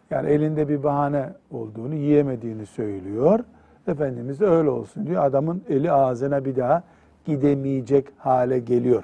yani 0.10 0.30
elinde 0.30 0.70
bir 0.70 0.84
bahane 0.84 1.30
olduğunu, 1.52 1.96
yiyemediğini 1.96 2.66
söylüyor. 2.66 3.40
Efendimiz 3.88 4.40
de 4.40 4.46
öyle 4.46 4.70
olsun 4.70 5.08
diyor. 5.08 5.24
Adamın 5.24 5.64
eli 5.70 5.92
ağzına 5.92 6.46
bir 6.46 6.56
daha 6.56 6.84
gidemeyecek 7.26 8.08
hale 8.18 8.60
geliyor. 8.60 9.04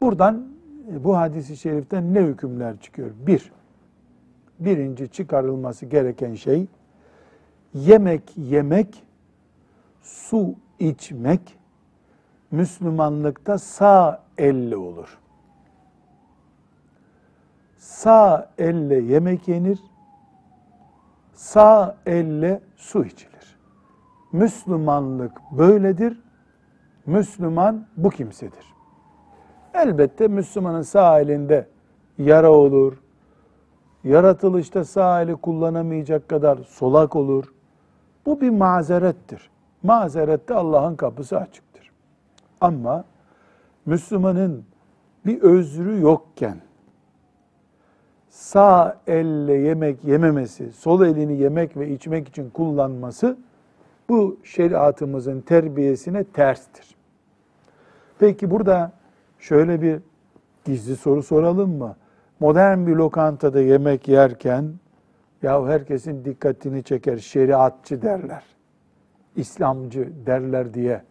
Buradan 0.00 0.46
e, 0.92 1.04
bu 1.04 1.16
hadisi 1.16 1.56
şeriften 1.56 2.14
ne 2.14 2.20
hükümler 2.20 2.76
çıkıyor? 2.80 3.10
Bir, 3.26 3.52
birinci 4.58 5.08
çıkarılması 5.08 5.86
gereken 5.86 6.34
şey 6.34 6.66
yemek 7.74 8.22
yemek, 8.36 9.03
su 10.04 10.54
içmek 10.78 11.58
Müslümanlıkta 12.50 13.58
sağ 13.58 14.22
elle 14.38 14.76
olur. 14.76 15.18
Sağ 17.78 18.50
elle 18.58 18.94
yemek 18.94 19.48
yenir, 19.48 19.80
sağ 21.32 21.96
elle 22.06 22.60
su 22.76 23.04
içilir. 23.04 23.56
Müslümanlık 24.32 25.32
böyledir. 25.52 26.20
Müslüman 27.06 27.86
bu 27.96 28.10
kimsedir. 28.10 28.74
Elbette 29.74 30.28
Müslümanın 30.28 30.82
sağ 30.82 31.20
elinde 31.20 31.68
yara 32.18 32.52
olur, 32.52 33.02
yaratılışta 34.04 34.84
sağ 34.84 35.22
eli 35.22 35.36
kullanamayacak 35.36 36.28
kadar 36.28 36.58
solak 36.58 37.16
olur. 37.16 37.52
Bu 38.26 38.40
bir 38.40 38.50
mazerettir. 38.50 39.50
Mazerette 39.84 40.54
Allah'ın 40.54 40.96
kapısı 40.96 41.38
açıktır. 41.38 41.90
Ama 42.60 43.04
Müslümanın 43.86 44.64
bir 45.26 45.42
özrü 45.42 46.00
yokken 46.00 46.56
sağ 48.28 49.00
elle 49.06 49.52
yemek 49.54 50.04
yememesi, 50.04 50.72
sol 50.72 51.06
elini 51.06 51.36
yemek 51.36 51.76
ve 51.76 51.90
içmek 51.90 52.28
için 52.28 52.50
kullanması 52.50 53.36
bu 54.08 54.38
şeriatımızın 54.44 55.40
terbiyesine 55.40 56.24
terstir. 56.24 56.96
Peki 58.18 58.50
burada 58.50 58.92
şöyle 59.38 59.82
bir 59.82 60.00
gizli 60.64 60.96
soru 60.96 61.22
soralım 61.22 61.78
mı? 61.78 61.96
Modern 62.40 62.86
bir 62.86 62.94
lokantada 62.94 63.60
yemek 63.60 64.08
yerken 64.08 64.72
ya 65.42 65.66
herkesin 65.66 66.24
dikkatini 66.24 66.82
çeker 66.82 67.18
şeriatçı 67.18 68.02
derler. 68.02 68.53
İslamcı 69.36 70.08
derler 70.26 70.74
diye 70.74 71.02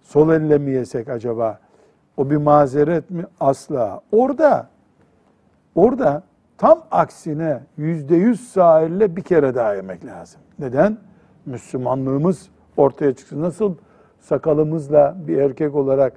sol 0.00 0.30
elle 0.30 0.58
mi 0.58 0.70
yesek 0.70 1.08
acaba? 1.08 1.58
O 2.16 2.30
bir 2.30 2.36
mazeret 2.36 3.10
mi? 3.10 3.24
Asla. 3.40 4.00
Orada 4.12 4.68
orada 5.74 6.22
tam 6.58 6.82
aksine 6.90 7.60
yüzde 7.76 8.16
yüz 8.16 8.48
sağ 8.48 8.80
elle 8.80 9.16
bir 9.16 9.22
kere 9.22 9.54
daha 9.54 9.74
yemek 9.74 10.06
lazım. 10.06 10.40
Neden? 10.58 10.98
Müslümanlığımız 11.46 12.48
ortaya 12.76 13.14
çıksın. 13.14 13.42
Nasıl 13.42 13.74
sakalımızla 14.20 15.16
bir 15.26 15.38
erkek 15.38 15.74
olarak 15.74 16.12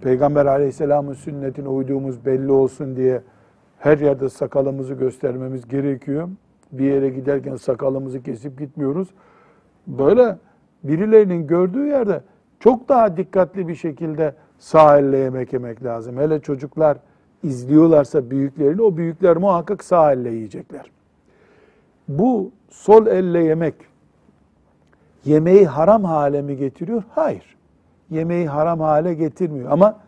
Peygamber 0.00 0.46
aleyhisselamın 0.46 1.14
sünnetine 1.14 1.68
uyduğumuz 1.68 2.26
belli 2.26 2.52
olsun 2.52 2.96
diye 2.96 3.22
her 3.78 3.98
yerde 3.98 4.28
sakalımızı 4.28 4.94
göstermemiz 4.94 5.68
gerekiyor. 5.68 6.28
Bir 6.72 6.84
yere 6.84 7.08
giderken 7.08 7.56
sakalımızı 7.56 8.22
kesip 8.22 8.58
gitmiyoruz. 8.58 9.08
Böyle 9.86 10.38
birilerinin 10.84 11.46
gördüğü 11.46 11.86
yerde 11.86 12.20
çok 12.60 12.88
daha 12.88 13.16
dikkatli 13.16 13.68
bir 13.68 13.74
şekilde 13.74 14.34
sağ 14.58 14.98
elle 14.98 15.16
yemek 15.16 15.52
yemek 15.52 15.84
lazım. 15.84 16.16
Hele 16.16 16.40
çocuklar 16.40 16.98
izliyorlarsa 17.42 18.30
büyüklerini 18.30 18.82
o 18.82 18.96
büyükler 18.96 19.36
muhakkak 19.36 19.84
sağ 19.84 20.12
elle 20.12 20.30
yiyecekler. 20.30 20.90
Bu 22.08 22.50
sol 22.70 23.06
elle 23.06 23.44
yemek 23.44 23.74
yemeği 25.24 25.66
haram 25.66 26.04
hale 26.04 26.42
mi 26.42 26.56
getiriyor? 26.56 27.02
Hayır. 27.10 27.56
Yemeği 28.10 28.48
haram 28.48 28.80
hale 28.80 29.14
getirmiyor 29.14 29.70
ama 29.70 30.00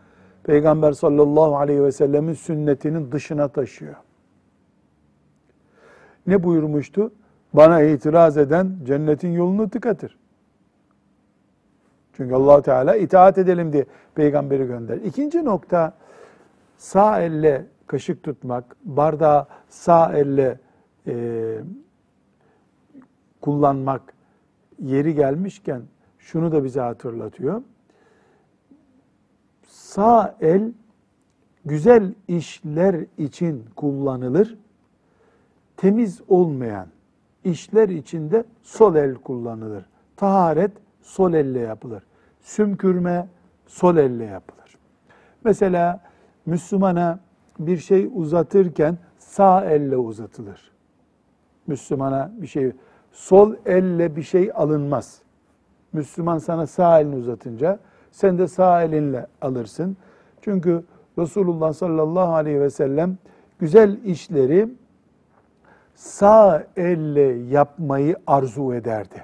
Peygamber 0.43 0.91
sallallahu 0.91 1.57
aleyhi 1.57 1.83
ve 1.83 1.91
sellemin 1.91 2.33
sünnetinin 2.33 3.11
dışına 3.11 3.47
taşıyor. 3.47 3.95
Ne 6.27 6.43
buyurmuştu? 6.43 7.11
Bana 7.57 7.81
itiraz 7.81 8.37
eden 8.37 8.77
cennetin 8.83 9.31
yolunu 9.31 9.69
tıkatır. 9.69 10.17
Çünkü 12.13 12.35
allah 12.35 12.61
Teala 12.61 12.95
itaat 12.95 13.37
edelim 13.37 13.73
diye 13.73 13.85
peygamberi 14.15 14.67
gönder. 14.67 14.97
İkinci 14.97 15.45
nokta 15.45 15.93
sağ 16.77 17.21
elle 17.21 17.65
kaşık 17.87 18.23
tutmak, 18.23 18.75
bardağı 18.83 19.47
sağ 19.69 20.13
elle 20.13 20.59
e, 21.07 21.57
kullanmak 23.41 24.13
yeri 24.79 25.15
gelmişken 25.15 25.81
şunu 26.19 26.51
da 26.51 26.63
bize 26.63 26.81
hatırlatıyor 26.81 27.61
sağ 29.97 30.35
el 30.41 30.71
güzel 31.65 32.13
işler 32.27 33.05
için 33.17 33.65
kullanılır. 33.75 34.57
Temiz 35.77 36.21
olmayan 36.27 36.87
işler 37.51 37.89
içinde 37.89 38.43
sol 38.63 38.95
el 38.95 39.15
kullanılır. 39.15 39.85
Taharet 40.15 40.71
sol 41.01 41.33
elle 41.33 41.59
yapılır. 41.59 42.03
Sümkürme 42.41 43.27
sol 43.67 43.97
elle 43.97 44.25
yapılır. 44.25 44.77
Mesela 45.43 46.01
Müslümana 46.45 47.19
bir 47.59 47.77
şey 47.77 48.09
uzatırken 48.13 48.97
sağ 49.17 49.65
elle 49.65 49.97
uzatılır. 49.97 50.71
Müslümana 51.67 52.31
bir 52.37 52.47
şey 52.47 52.71
sol 53.11 53.55
elle 53.65 54.15
bir 54.15 54.23
şey 54.23 54.51
alınmaz. 54.55 55.21
Müslüman 55.93 56.37
sana 56.37 56.67
sağ 56.67 56.99
elini 56.99 57.15
uzatınca 57.15 57.79
sen 58.11 58.37
de 58.37 58.47
sağ 58.47 58.83
elinle 58.83 59.27
alırsın. 59.41 59.97
Çünkü 60.41 60.83
Resulullah 61.17 61.73
sallallahu 61.73 62.33
aleyhi 62.33 62.61
ve 62.61 62.69
sellem 62.69 63.17
güzel 63.59 64.03
işleri 64.05 64.69
sağ 65.97 66.63
elle 66.77 67.35
yapmayı 67.49 68.15
arzu 68.27 68.73
ederdi. 68.73 69.23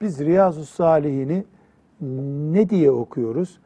Biz 0.00 0.20
Riyazu 0.20 0.64
Salihini 0.64 1.44
ne 2.52 2.70
diye 2.70 2.90
okuyoruz? 2.90 3.60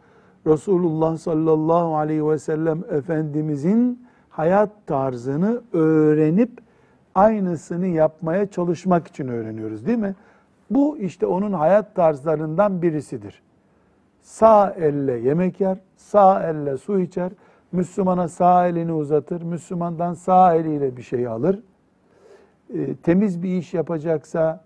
Resulullah 0.46 1.16
sallallahu 1.16 1.96
aleyhi 1.96 2.28
ve 2.28 2.38
sellem 2.38 2.84
Efendimizin 2.90 4.06
hayat 4.30 4.70
tarzını 4.86 5.62
öğrenip 5.72 6.50
aynısını 7.14 7.86
yapmaya 7.86 8.46
çalışmak 8.50 9.06
için 9.06 9.28
öğreniyoruz 9.28 9.86
değil 9.86 9.98
mi? 9.98 10.14
Bu 10.70 10.98
işte 10.98 11.26
onun 11.26 11.52
hayat 11.52 11.94
tarzlarından 11.94 12.82
birisidir 12.82 13.44
sağ 14.24 14.70
elle 14.70 15.12
yemek 15.12 15.60
yer, 15.60 15.78
sağ 15.96 16.42
elle 16.42 16.76
su 16.76 17.00
içer, 17.00 17.32
Müslümana 17.72 18.28
sağ 18.28 18.68
elini 18.68 18.92
uzatır, 18.92 19.42
Müslümandan 19.42 20.14
sağ 20.14 20.54
eliyle 20.54 20.96
bir 20.96 21.02
şey 21.02 21.26
alır. 21.26 21.60
E, 22.74 22.94
temiz 22.94 23.42
bir 23.42 23.58
iş 23.58 23.74
yapacaksa 23.74 24.64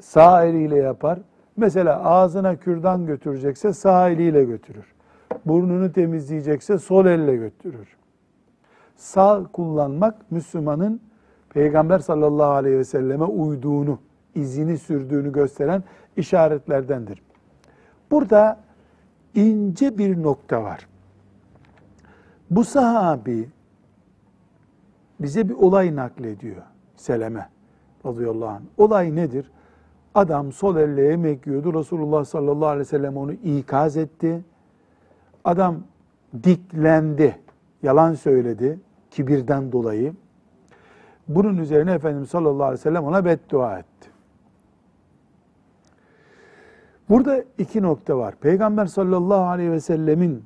sağ 0.00 0.44
eliyle 0.44 0.76
yapar. 0.76 1.18
Mesela 1.56 2.04
ağzına 2.04 2.56
kürdan 2.56 3.06
götürecekse 3.06 3.72
sağ 3.72 4.10
eliyle 4.10 4.44
götürür. 4.44 4.84
Burnunu 5.46 5.92
temizleyecekse 5.92 6.78
sol 6.78 7.06
elle 7.06 7.36
götürür. 7.36 7.96
Sağ 8.96 9.44
kullanmak 9.52 10.30
Müslümanın 10.30 11.00
Peygamber 11.50 11.98
sallallahu 11.98 12.50
aleyhi 12.50 12.78
ve 12.78 12.84
selleme 12.84 13.24
uyduğunu, 13.24 13.98
izini 14.34 14.78
sürdüğünü 14.78 15.32
gösteren 15.32 15.82
işaretlerdendir. 16.16 17.22
Burada 18.10 18.60
ince 19.34 19.98
bir 19.98 20.22
nokta 20.22 20.62
var. 20.62 20.88
Bu 22.50 22.64
sahabi 22.64 23.48
bize 25.20 25.48
bir 25.48 25.54
olay 25.54 25.96
naklediyor. 25.96 26.62
Seleme 27.02 27.48
radıyallahu 28.06 28.48
anh. 28.48 28.62
Olay 28.78 29.16
nedir? 29.16 29.50
Adam 30.14 30.52
sol 30.52 30.76
elle 30.76 31.02
yemek 31.02 31.46
yiyordu. 31.46 31.74
Resulullah 31.74 32.24
sallallahu 32.24 32.66
aleyhi 32.66 32.80
ve 32.80 32.84
sellem 32.84 33.16
onu 33.16 33.32
ikaz 33.32 33.96
etti. 33.96 34.44
Adam 35.44 35.76
diklendi. 36.44 37.38
Yalan 37.82 38.14
söyledi. 38.14 38.80
Kibirden 39.10 39.72
dolayı. 39.72 40.14
Bunun 41.28 41.56
üzerine 41.56 41.92
Efendimiz 41.92 42.28
sallallahu 42.28 42.64
aleyhi 42.64 42.80
ve 42.80 42.82
sellem 42.82 43.04
ona 43.04 43.24
beddua 43.24 43.78
etti. 43.78 44.10
Burada 47.08 47.44
iki 47.58 47.82
nokta 47.82 48.18
var. 48.18 48.34
Peygamber 48.40 48.86
sallallahu 48.86 49.44
aleyhi 49.44 49.70
ve 49.72 49.80
sellemin 49.80 50.44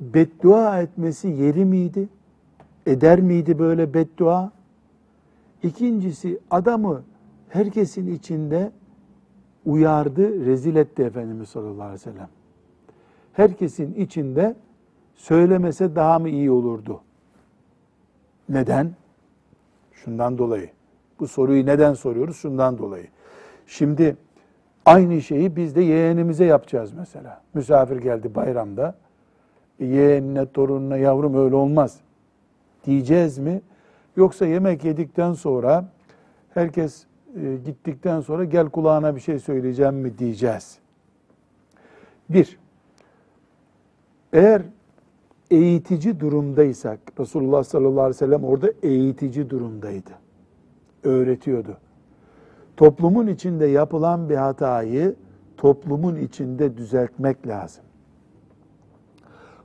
beddua 0.00 0.80
etmesi 0.80 1.28
yeri 1.28 1.64
miydi? 1.64 2.08
Eder 2.86 3.20
miydi 3.20 3.58
böyle 3.58 3.94
beddua? 3.94 4.52
İkincisi 5.64 6.38
adamı 6.50 7.02
herkesin 7.48 8.14
içinde 8.14 8.72
uyardı, 9.66 10.46
rezil 10.46 10.76
etti 10.76 11.02
Efendimiz 11.02 11.48
sallallahu 11.48 11.82
aleyhi 11.82 11.92
ve 11.94 11.98
sellem. 11.98 12.28
Herkesin 13.32 13.94
içinde 13.94 14.56
söylemese 15.14 15.96
daha 15.96 16.18
mı 16.18 16.28
iyi 16.28 16.50
olurdu? 16.50 17.00
Neden? 18.48 18.94
Şundan 19.92 20.38
dolayı. 20.38 20.70
Bu 21.20 21.28
soruyu 21.28 21.66
neden 21.66 21.94
soruyoruz? 21.94 22.36
Şundan 22.36 22.78
dolayı. 22.78 23.06
Şimdi 23.66 24.16
aynı 24.86 25.22
şeyi 25.22 25.56
biz 25.56 25.76
de 25.76 25.82
yeğenimize 25.82 26.44
yapacağız 26.44 26.92
mesela. 26.92 27.42
Misafir 27.54 27.96
geldi 27.96 28.34
bayramda. 28.34 28.94
E, 29.80 29.84
yeğenine, 29.84 30.46
torununa, 30.46 30.96
yavrum 30.96 31.34
öyle 31.34 31.54
olmaz 31.54 32.00
diyeceğiz 32.84 33.38
mi? 33.38 33.62
Yoksa 34.16 34.46
yemek 34.46 34.84
yedikten 34.84 35.32
sonra 35.32 35.84
herkes 36.54 37.04
e, 37.42 37.56
gittikten 37.64 38.20
sonra 38.20 38.44
gel 38.44 38.68
kulağına 38.68 39.16
bir 39.16 39.20
şey 39.20 39.38
söyleyeceğim 39.38 39.94
mi 39.94 40.18
diyeceğiz. 40.18 40.78
Bir, 42.30 42.58
eğer 44.32 44.62
eğitici 45.50 46.20
durumdaysak, 46.20 47.00
Resulullah 47.20 47.64
sallallahu 47.64 48.00
aleyhi 48.00 48.14
ve 48.14 48.18
sellem 48.18 48.44
orada 48.44 48.70
eğitici 48.82 49.50
durumdaydı. 49.50 50.10
Öğretiyordu. 51.02 51.76
Toplumun 52.76 53.26
içinde 53.26 53.66
yapılan 53.66 54.28
bir 54.28 54.36
hatayı 54.36 55.14
toplumun 55.56 56.16
içinde 56.16 56.76
düzeltmek 56.76 57.46
lazım. 57.46 57.84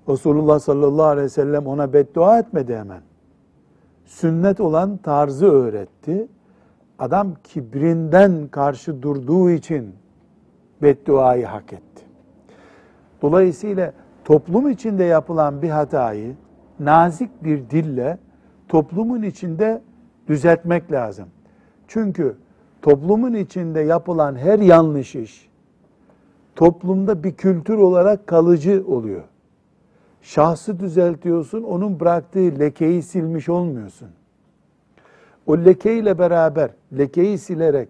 Resulullah 0.10 0.60
sallallahu 0.60 1.06
aleyhi 1.06 1.26
ve 1.26 1.30
sellem 1.30 1.68
ona 1.68 1.94
beddua 1.94 2.40
etmedi 2.40 2.76
hemen. 2.76 3.02
Sünnet 4.10 4.60
olan 4.60 4.98
tarzı 4.98 5.52
öğretti. 5.52 6.28
Adam 7.00 7.34
kibrinden 7.44 8.48
karşı 8.48 9.02
durduğu 9.02 9.50
için 9.50 9.96
bedduayı 10.82 11.46
hak 11.46 11.74
etti. 11.74 12.04
Dolayısıyla 13.22 13.94
toplum 14.26 14.70
içinde 14.70 15.04
yapılan 15.04 15.62
bir 15.62 15.70
hatayı 15.70 16.36
nazik 16.80 17.44
bir 17.44 17.70
dille 17.70 18.18
toplumun 18.68 19.22
içinde 19.22 19.82
düzeltmek 20.28 20.92
lazım. 20.92 21.26
Çünkü 21.88 22.36
toplumun 22.82 23.34
içinde 23.34 23.80
yapılan 23.80 24.36
her 24.36 24.60
yanlış 24.60 25.16
iş 25.16 25.50
toplumda 26.56 27.24
bir 27.24 27.34
kültür 27.34 27.78
olarak 27.78 28.28
kalıcı 28.28 28.84
oluyor. 28.88 29.24
Şahsı 30.22 30.80
düzeltiyorsun, 30.80 31.64
onun 31.64 32.00
bıraktığı 32.00 32.60
lekeyi 32.60 33.04
silmiş 33.04 33.50
olmuyorsun. 33.50 34.10
O 35.48 35.58
lekeyle 35.58 36.20
beraber, 36.20 36.70
lekeyi 36.98 37.38
silerek 37.38 37.90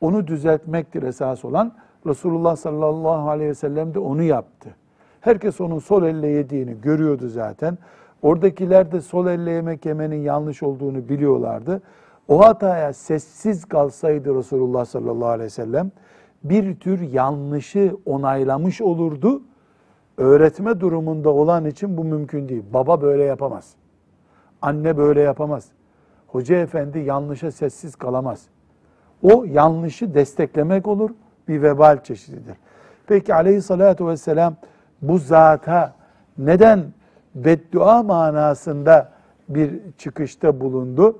onu 0.00 0.26
düzeltmektir 0.26 1.02
esas 1.02 1.44
olan. 1.44 1.72
Resulullah 2.06 2.56
sallallahu 2.56 3.30
aleyhi 3.30 3.50
ve 3.50 3.54
sellem 3.54 3.94
de 3.94 3.98
onu 3.98 4.22
yaptı. 4.22 4.68
Herkes 5.20 5.60
onun 5.60 5.78
sol 5.78 6.02
elle 6.02 6.26
yediğini 6.26 6.80
görüyordu 6.80 7.28
zaten. 7.28 7.78
Oradakiler 8.22 8.92
de 8.92 9.00
sol 9.00 9.26
elle 9.26 9.50
yemek 9.50 9.86
yemenin 9.86 10.22
yanlış 10.22 10.62
olduğunu 10.62 11.08
biliyorlardı. 11.08 11.82
O 12.28 12.44
hataya 12.44 12.92
sessiz 12.92 13.64
kalsaydı 13.64 14.34
Resulullah 14.34 14.84
sallallahu 14.84 15.28
aleyhi 15.28 15.46
ve 15.46 15.50
sellem 15.50 15.90
bir 16.44 16.76
tür 16.76 17.00
yanlışı 17.00 17.96
onaylamış 18.06 18.80
olurdu. 18.80 19.42
Öğretme 20.22 20.80
durumunda 20.80 21.30
olan 21.30 21.64
için 21.64 21.96
bu 21.96 22.04
mümkün 22.04 22.48
değil. 22.48 22.62
Baba 22.72 23.02
böyle 23.02 23.24
yapamaz. 23.24 23.74
Anne 24.62 24.96
böyle 24.96 25.20
yapamaz. 25.20 25.68
Hoca 26.26 26.56
efendi 26.56 26.98
yanlışa 26.98 27.50
sessiz 27.50 27.96
kalamaz. 27.96 28.46
O 29.22 29.44
yanlışı 29.44 30.14
desteklemek 30.14 30.88
olur, 30.88 31.10
bir 31.48 31.62
vebal 31.62 32.02
çeşididir. 32.02 32.56
Peki 33.06 33.34
aleyhissalatü 33.34 34.06
vesselam 34.06 34.56
bu 35.02 35.18
zata 35.18 35.94
neden 36.38 36.84
beddua 37.34 38.02
manasında 38.02 39.12
bir 39.48 39.80
çıkışta 39.98 40.60
bulundu? 40.60 41.18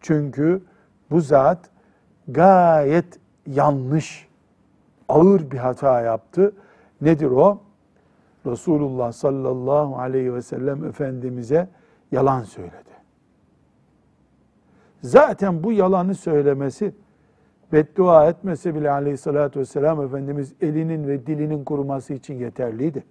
Çünkü 0.00 0.62
bu 1.10 1.20
zat 1.20 1.58
gayet 2.28 3.18
yanlış, 3.46 4.28
ağır 5.08 5.50
bir 5.50 5.58
hata 5.58 6.00
yaptı. 6.00 6.52
Nedir 7.00 7.30
o? 7.30 7.60
Resulullah 8.46 9.12
sallallahu 9.12 9.98
aleyhi 9.98 10.34
ve 10.34 10.42
sellem 10.42 10.84
Efendimiz'e 10.84 11.68
yalan 12.12 12.42
söyledi. 12.42 12.90
Zaten 15.02 15.62
bu 15.62 15.72
yalanı 15.72 16.14
söylemesi, 16.14 16.94
beddua 17.72 18.26
etmese 18.26 18.74
bile 18.74 18.90
aleyhissalatü 18.90 19.60
vesselam 19.60 20.02
Efendimiz 20.02 20.54
elinin 20.60 21.08
ve 21.08 21.26
dilinin 21.26 21.64
kuruması 21.64 22.14
için 22.14 22.34
yeterliydi. 22.34 23.04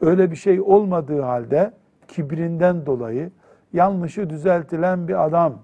Öyle 0.00 0.30
bir 0.30 0.36
şey 0.36 0.60
olmadığı 0.60 1.20
halde 1.20 1.72
kibrinden 2.08 2.86
dolayı 2.86 3.30
yanlışı 3.72 4.30
düzeltilen 4.30 5.08
bir 5.08 5.24
adam 5.24 5.54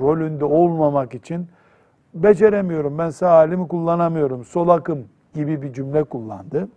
rolünde 0.00 0.44
olmamak 0.44 1.14
için 1.14 1.48
beceremiyorum, 2.14 2.98
ben 2.98 3.10
sağ 3.10 3.44
elimi 3.44 3.68
kullanamıyorum, 3.68 4.44
sol 4.44 4.68
akım 4.68 5.04
gibi 5.34 5.62
bir 5.62 5.72
cümle 5.72 6.04
kullandı. 6.04 6.68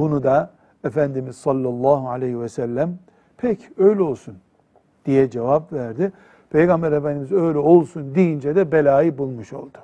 Bunu 0.00 0.22
da 0.22 0.50
Efendimiz 0.84 1.36
sallallahu 1.36 2.08
aleyhi 2.08 2.40
ve 2.40 2.48
sellem 2.48 2.98
pek 3.36 3.70
öyle 3.78 4.02
olsun 4.02 4.36
diye 5.06 5.30
cevap 5.30 5.72
verdi. 5.72 6.12
Peygamber 6.50 6.92
Efendimiz 6.92 7.32
öyle 7.32 7.58
olsun 7.58 8.14
deyince 8.14 8.56
de 8.56 8.72
belayı 8.72 9.18
bulmuş 9.18 9.52
oldu. 9.52 9.78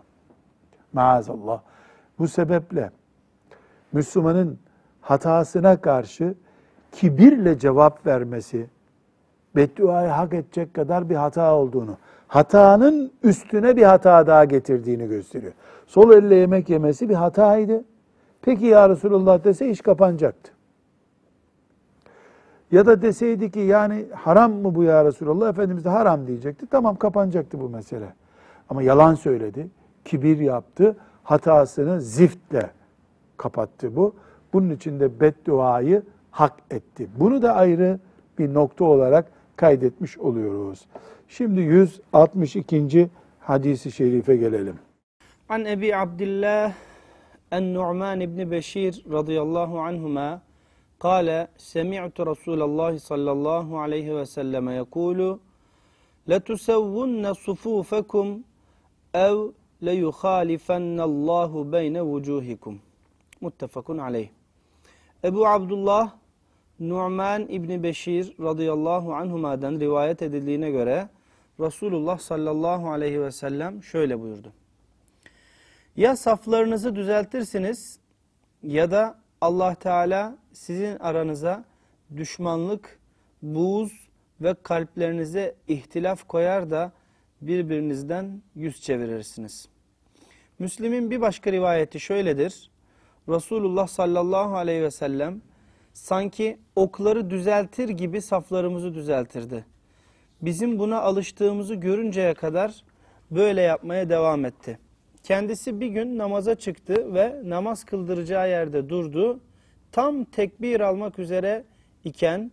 Maazallah. 0.93 1.61
Bu 2.19 2.29
sebeple 2.29 2.91
Müslümanın 3.93 4.59
hatasına 5.01 5.81
karşı 5.81 6.35
kibirle 6.93 7.59
cevap 7.59 8.07
vermesi, 8.07 8.67
bedduayı 9.57 10.09
hak 10.09 10.35
edecek 10.35 10.75
kadar 10.75 11.11
bir 11.11 11.17
hata 11.17 11.55
olduğunu, 11.55 11.97
hatanın 12.29 13.13
üstüne 13.23 13.77
bir 13.77 13.83
hata 13.83 14.27
daha 14.27 14.45
getirdiğini 14.45 15.09
gösteriyor. 15.09 15.53
Sol 15.87 16.13
elle 16.13 16.35
yemek 16.35 16.69
yemesi 16.69 17.09
bir 17.09 17.15
hataydı. 17.15 17.85
Peki 18.47 18.67
ya 18.67 18.89
Resulullah 18.89 19.45
dese 19.45 19.71
iş 19.71 19.81
kapanacaktı. 19.81 20.53
Ya 22.73 22.87
da 22.87 23.03
deseydi 23.03 23.51
ki 23.51 23.61
yani 23.61 24.05
haram 24.15 24.53
mı 24.53 24.75
bu 24.75 24.83
ya 24.83 25.05
Resulullah? 25.05 25.49
Efendimiz 25.49 25.85
de 25.85 25.89
haram 25.89 26.27
diyecekti. 26.27 26.67
Tamam 26.67 26.97
kapanacaktı 26.97 27.61
bu 27.61 27.69
mesele. 27.69 28.13
Ama 28.69 28.83
yalan 28.83 29.15
söyledi, 29.15 29.69
kibir 30.05 30.39
yaptı, 30.39 30.97
hatasını 31.23 32.01
ziftle 32.01 32.71
kapattı 33.37 33.97
bu. 33.97 34.15
Bunun 34.53 34.71
için 34.71 35.01
de 35.01 35.21
bedduayı 35.21 36.03
hak 36.31 36.55
etti. 36.71 37.09
Bunu 37.21 37.43
da 37.43 37.55
ayrı 37.55 37.99
bir 38.39 38.55
nokta 38.55 38.85
olarak 38.85 39.27
kaydetmiş 39.57 40.19
oluyoruz. 40.19 40.87
Şimdi 41.29 41.61
162. 41.61 43.09
hadisi 43.41 43.93
şerife 43.93 44.37
gelelim. 44.37 44.75
An 45.49 45.65
Ebi 45.65 45.97
Abdillah 45.97 46.73
en-Nu'man 47.53 48.21
İbni 48.21 48.51
Beşir 48.51 49.05
radıyallahu 49.13 49.81
anhuma 49.81 50.43
kâle 50.99 51.49
semi'tu 51.57 52.27
Resulallah 52.27 52.99
sallallahu 52.99 53.79
aleyhi 53.81 54.17
ve 54.17 54.27
selleme 54.27 54.75
yekulu 54.75 55.41
letusevvunne 56.29 57.35
sufufekum 57.35 58.45
ev 59.15 59.37
leyuhalifennallahu 59.85 61.73
beyne 61.73 62.03
vucuhikum. 62.03 62.81
Muttefakun 63.41 63.99
aleyh. 63.99 64.29
Ebu 65.25 65.47
Abdullah 65.47 66.11
Nu'man 66.81 67.43
İbni 67.49 67.83
Beşir 67.83 68.35
radıyallahu 68.41 69.15
anhuma'dan 69.15 69.81
rivayet 69.81 70.23
edildiğine 70.23 70.71
göre 70.71 71.09
Resulullah 71.61 72.19
sallallahu 72.19 72.91
aleyhi 72.91 73.21
ve 73.21 73.31
sellem 73.31 73.83
şöyle 73.83 74.21
buyurdu. 74.21 74.53
Ya 75.97 76.17
saflarınızı 76.17 76.97
düzeltirsiniz 76.97 77.99
ya 78.63 78.91
da 78.91 79.19
Allah 79.41 79.75
Teala 79.75 80.39
sizin 80.53 80.99
aranıza 80.99 81.65
düşmanlık, 82.17 82.99
buğz 83.43 83.93
ve 84.41 84.55
kalplerinize 84.63 85.55
ihtilaf 85.69 86.29
koyar 86.29 86.71
da 86.71 86.93
birbirinizden 87.41 88.43
yüz 88.55 88.81
çevirirsiniz. 88.81 89.69
Müslim'in 90.59 91.11
bir 91.11 91.21
başka 91.21 91.53
rivayeti 91.53 92.01
şöyledir. 92.01 92.71
Resulullah 93.29 93.87
sallallahu 93.87 94.57
aleyhi 94.57 94.83
ve 94.83 94.91
sellem 94.91 95.43
sanki 95.93 96.59
okları 96.77 97.31
düzeltir 97.31 97.89
gibi 97.89 98.23
saflarımızı 98.23 98.95
düzeltirdi. 98.95 99.65
Bizim 100.43 100.79
buna 100.79 101.01
alıştığımızı 101.01 101.75
görünceye 101.75 102.35
kadar 102.35 102.85
böyle 103.31 103.61
yapmaya 103.61 104.09
devam 104.09 104.45
etti. 104.45 104.79
Kendisi 105.27 105.81
bir 105.81 105.87
gün 105.87 106.19
namaza 106.19 106.55
çıktı 106.55 107.15
ve 107.15 107.41
namaz 107.45 107.85
kıldıracağı 107.85 108.49
yerde 108.49 108.89
durdu. 108.89 109.41
Tam 109.93 110.25
tekbir 110.25 110.81
almak 110.81 111.19
üzere 111.19 111.65
iken 112.05 112.51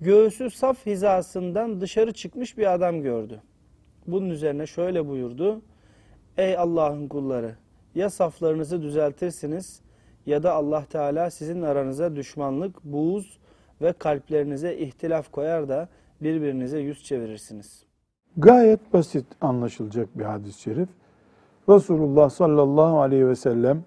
göğsü 0.00 0.50
saf 0.50 0.86
hizasından 0.86 1.80
dışarı 1.80 2.12
çıkmış 2.12 2.58
bir 2.58 2.74
adam 2.74 3.02
gördü. 3.02 3.42
Bunun 4.06 4.30
üzerine 4.30 4.66
şöyle 4.66 5.08
buyurdu. 5.08 5.62
Ey 6.36 6.58
Allah'ın 6.58 7.08
kulları 7.08 7.54
ya 7.94 8.10
saflarınızı 8.10 8.82
düzeltirsiniz 8.82 9.80
ya 10.26 10.42
da 10.42 10.52
Allah 10.52 10.84
Teala 10.90 11.30
sizin 11.30 11.62
aranıza 11.62 12.16
düşmanlık, 12.16 12.84
buğz 12.84 13.38
ve 13.82 13.92
kalplerinize 13.92 14.76
ihtilaf 14.76 15.32
koyar 15.32 15.68
da 15.68 15.88
birbirinize 16.20 16.78
yüz 16.78 17.04
çevirirsiniz. 17.04 17.84
Gayet 18.36 18.92
basit 18.92 19.26
anlaşılacak 19.40 20.18
bir 20.18 20.24
hadis-i 20.24 20.60
şerif. 20.60 20.88
Resulullah 21.68 22.30
sallallahu 22.30 23.00
aleyhi 23.00 23.28
ve 23.28 23.36
sellem 23.36 23.84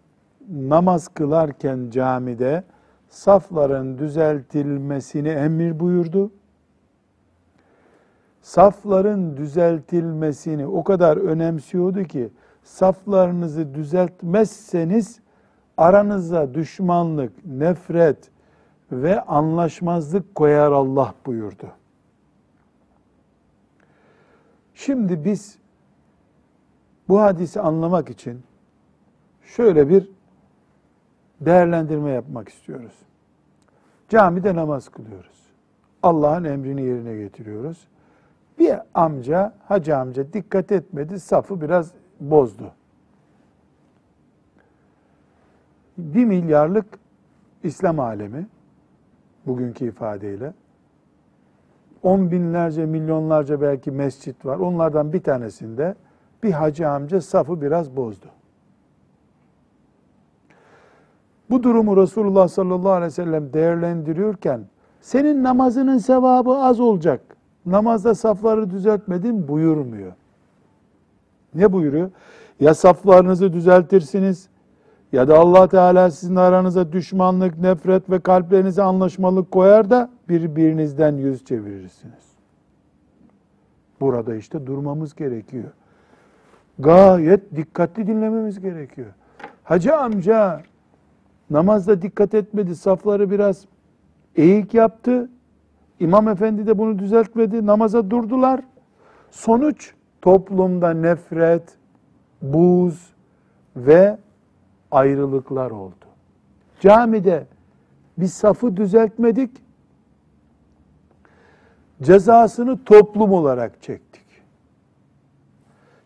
namaz 0.50 1.08
kılarken 1.08 1.90
camide 1.90 2.64
safların 3.10 3.98
düzeltilmesini 3.98 5.30
emir 5.30 5.80
buyurdu. 5.80 6.32
Safların 8.42 9.38
düzeltilmesini 9.38 10.68
o 10.68 10.84
kadar 10.84 11.18
önemsiyordu 11.18 12.04
ki 12.04 12.30
saflarınızı 12.64 13.74
düzeltmezseniz 13.74 15.20
aranıza 15.78 16.54
düşmanlık, 16.54 17.46
nefret 17.46 18.18
ve 18.92 19.22
anlaşmazlık 19.22 20.36
koyar 20.36 20.72
Allah 20.72 21.14
buyurdu. 21.26 21.68
Şimdi 24.74 25.26
biz 25.26 25.59
bu 27.10 27.22
hadisi 27.22 27.62
anlamak 27.62 28.10
için 28.10 28.44
şöyle 29.44 29.90
bir 29.90 30.10
değerlendirme 31.42 32.12
yapmak 32.12 32.50
istiyoruz. 32.50 32.94
Camide 34.10 34.56
namaz 34.56 34.90
kılıyoruz. 34.90 35.40
Allah'ın 36.04 36.44
emrini 36.44 36.82
yerine 36.82 37.18
getiriyoruz. 37.18 37.88
Bir 38.60 38.76
amca, 38.94 39.54
hacı 39.68 39.98
amca 39.98 40.34
dikkat 40.34 40.72
etmedi, 40.72 41.20
safı 41.20 41.62
biraz 41.62 41.92
bozdu. 42.20 42.72
Bir 45.98 46.26
milyarlık 46.26 46.86
İslam 47.64 48.00
alemi, 48.00 48.48
bugünkü 49.46 49.86
ifadeyle, 49.86 50.54
on 52.04 52.32
binlerce, 52.32 52.86
milyonlarca 52.86 53.62
belki 53.62 53.92
mescit 53.92 54.46
var. 54.46 54.58
Onlardan 54.58 55.14
bir 55.14 55.24
tanesinde 55.24 55.96
bir 56.44 56.52
hacı 56.52 56.90
amca 56.90 57.22
safı 57.22 57.62
biraz 57.62 57.96
bozdu. 57.96 58.26
Bu 61.50 61.64
durumu 61.64 61.98
Resulullah 61.98 62.48
sallallahu 62.48 62.92
aleyhi 62.92 63.12
ve 63.12 63.16
sellem 63.16 63.54
değerlendiriyorken 63.54 64.62
senin 65.02 65.44
namazının 65.44 65.98
sevabı 65.98 66.52
az 66.52 66.80
olacak. 66.80 67.22
Namazda 67.66 68.16
safları 68.16 68.70
düzeltmedin 68.70 69.48
buyurmuyor. 69.48 70.12
Ne 71.56 71.74
buyuruyor? 71.74 72.12
Ya 72.60 72.74
saflarınızı 72.74 73.54
düzeltirsiniz 73.54 74.50
ya 75.12 75.28
da 75.28 75.40
Allah 75.40 75.68
Teala 75.68 76.12
sizin 76.12 76.36
aranıza 76.36 76.92
düşmanlık, 76.92 77.58
nefret 77.58 78.10
ve 78.10 78.20
kalplerinize 78.20 78.84
anlaşmalık 78.84 79.52
koyar 79.52 79.90
da 79.90 80.10
birbirinizden 80.30 81.18
yüz 81.18 81.46
çevirirsiniz. 81.46 82.30
Burada 84.02 84.36
işte 84.36 84.68
durmamız 84.68 85.16
gerekiyor. 85.16 85.72
Gayet 86.80 87.56
dikkatli 87.56 88.08
dinlememiz 88.08 88.60
gerekiyor. 88.60 89.08
Hacı 89.64 89.96
amca 89.96 90.62
namazda 91.50 92.02
dikkat 92.02 92.34
etmedi, 92.34 92.76
safları 92.76 93.32
biraz 93.32 93.66
eğik 94.36 94.74
yaptı. 94.74 95.30
İmam 96.00 96.28
efendi 96.28 96.68
de 96.68 96.78
bunu 96.78 97.00
düzeltmedi, 97.00 97.66
namaza 97.66 98.10
durdular. 98.10 98.62
Sonuç 99.32 99.94
toplumda 100.22 100.94
nefret, 100.94 101.64
buz 102.42 103.14
ve 103.76 104.18
ayrılıklar 104.92 105.72
oldu. 105.72 106.06
Camide 106.80 107.46
bir 108.18 108.28
safı 108.28 108.78
düzeltmedik, 108.78 109.52
cezasını 112.02 112.84
toplum 112.84 113.32
olarak 113.32 113.82
çektik. 113.82 114.09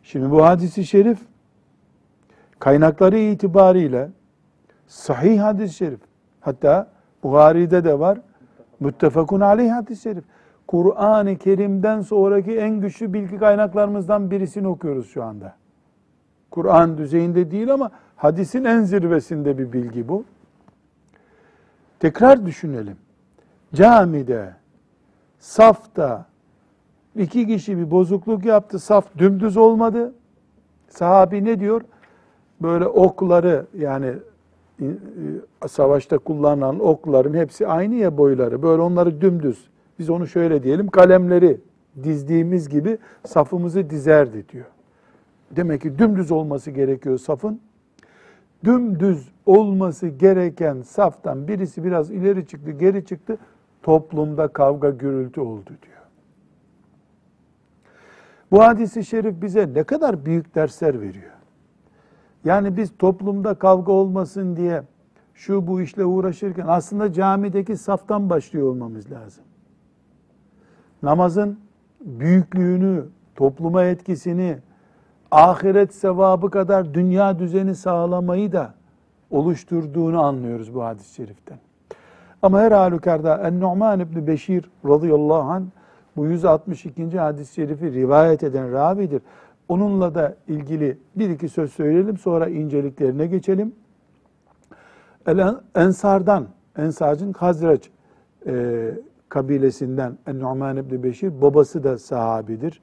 Şimdi 0.04 0.32
bu 0.32 0.46
hadisi 0.46 0.86
şerif 0.86 1.20
kaynakları 2.60 3.18
itibariyle 3.18 4.10
sahih 4.88 5.42
hadis-i 5.42 5.74
şerif. 5.74 6.00
Hatta 6.40 6.88
Buhari'de 7.24 7.84
de 7.84 8.00
var. 8.00 8.20
Müttefakun 8.80 9.40
aleyh 9.40 9.72
hadis-i 9.72 10.02
şerif. 10.02 10.24
Kur'an-ı 10.68 11.38
Kerim'den 11.38 12.02
sonraki 12.02 12.58
en 12.58 12.82
güçlü 12.82 13.14
bilgi 13.14 13.38
kaynaklarımızdan 13.38 14.32
birisini 14.32 14.68
okuyoruz 14.68 15.10
şu 15.10 15.24
anda. 15.24 15.56
Kur'an 16.52 16.98
düzeyinde 16.98 17.52
değil 17.52 17.74
ama 17.74 17.92
hadisin 18.16 18.64
en 18.64 18.84
zirvesinde 18.84 19.58
bir 19.58 19.74
bilgi 19.74 20.08
bu. 20.08 20.26
Tekrar 22.00 22.46
düşünelim. 22.46 22.98
Camide, 23.74 24.54
safta 25.40 26.26
iki 27.16 27.48
kişi 27.48 27.78
bir 27.78 27.92
bozukluk 27.92 28.46
yaptı. 28.46 28.80
Saf 28.80 29.18
dümdüz 29.18 29.58
olmadı. 29.58 30.14
Sahabi 30.90 31.46
ne 31.46 31.60
diyor? 31.60 31.82
Böyle 32.62 32.88
okları 32.88 33.66
yani 33.78 34.14
savaşta 35.68 36.18
kullanılan 36.18 36.80
okların 36.80 37.34
hepsi 37.34 37.68
aynı 37.68 37.96
ya 37.96 38.18
boyları. 38.18 38.64
Böyle 38.64 38.82
onları 38.82 39.22
dümdüz. 39.22 39.68
Biz 40.00 40.10
onu 40.10 40.28
şöyle 40.28 40.64
diyelim. 40.64 40.88
Kalemleri 40.88 41.58
dizdiğimiz 42.04 42.70
gibi 42.70 42.98
safımızı 43.26 43.90
dizerdi 43.90 44.50
diyor. 44.50 44.66
Demek 45.52 45.82
ki 45.82 46.00
dümdüz 46.00 46.32
olması 46.32 46.72
gerekiyor 46.72 47.18
safın. 47.18 47.60
Dümdüz 48.66 49.30
olması 49.46 50.08
gereken 50.08 50.82
saftan 50.82 51.48
birisi 51.48 51.84
biraz 51.84 52.12
ileri 52.12 52.48
çıktı, 52.48 52.72
geri 52.72 53.06
çıktı. 53.06 53.38
Toplumda 53.84 54.48
kavga 54.48 54.90
gürültü 54.90 55.42
oldu 55.42 55.70
diyor. 55.82 55.93
Bu 58.54 58.64
hadisi 58.64 59.06
şerif 59.06 59.42
bize 59.42 59.70
ne 59.74 59.84
kadar 59.84 60.26
büyük 60.26 60.56
dersler 60.56 61.02
veriyor. 61.02 61.32
Yani 62.46 62.78
biz 62.78 62.98
toplumda 63.00 63.54
kavga 63.54 63.92
olmasın 63.92 64.56
diye 64.56 64.84
şu 65.34 65.68
bu 65.68 65.82
işle 65.82 66.06
uğraşırken 66.06 66.66
aslında 66.68 67.14
camideki 67.14 67.78
saftan 67.78 68.30
başlıyor 68.30 68.68
olmamız 68.68 69.12
lazım. 69.12 69.44
Namazın 71.04 71.60
büyüklüğünü, 72.02 73.06
topluma 73.36 73.84
etkisini, 73.84 74.58
ahiret 75.32 75.94
sevabı 75.94 76.50
kadar 76.52 76.94
dünya 76.94 77.40
düzeni 77.40 77.76
sağlamayı 77.76 78.52
da 78.52 78.74
oluşturduğunu 79.32 80.22
anlıyoruz 80.22 80.76
bu 80.76 80.84
hadis-i 80.84 81.14
şeriften. 81.14 81.58
Ama 82.42 82.60
her 82.60 82.72
halükarda 82.72 83.38
En-Nu'man 83.38 84.00
İbni 84.00 84.28
Beşir 84.28 84.72
radıyallahu 84.86 85.52
anh 85.52 85.66
bu 86.18 86.26
162. 86.26 87.20
hadis-i 87.20 87.54
şerifi 87.54 87.94
rivayet 87.94 88.44
eden 88.44 88.72
ravidir. 88.72 89.22
Onunla 89.70 90.16
da 90.16 90.36
ilgili 90.48 90.98
bir 91.16 91.30
iki 91.30 91.50
söz 91.50 91.74
söyleyelim 91.74 92.18
sonra 92.18 92.48
inceliklerine 92.48 93.28
geçelim. 93.28 93.76
El 95.28 95.56
Ensardan, 95.76 96.48
Ensarcın 96.78 97.34
Hazreç 97.34 97.90
e, 98.48 98.92
kabilesinden 99.30 100.18
En-Nu'man 100.28 100.78
İbni 100.78 101.04
Beşir, 101.04 101.42
babası 101.42 101.84
da 101.84 101.98
sahabidir. 101.98 102.82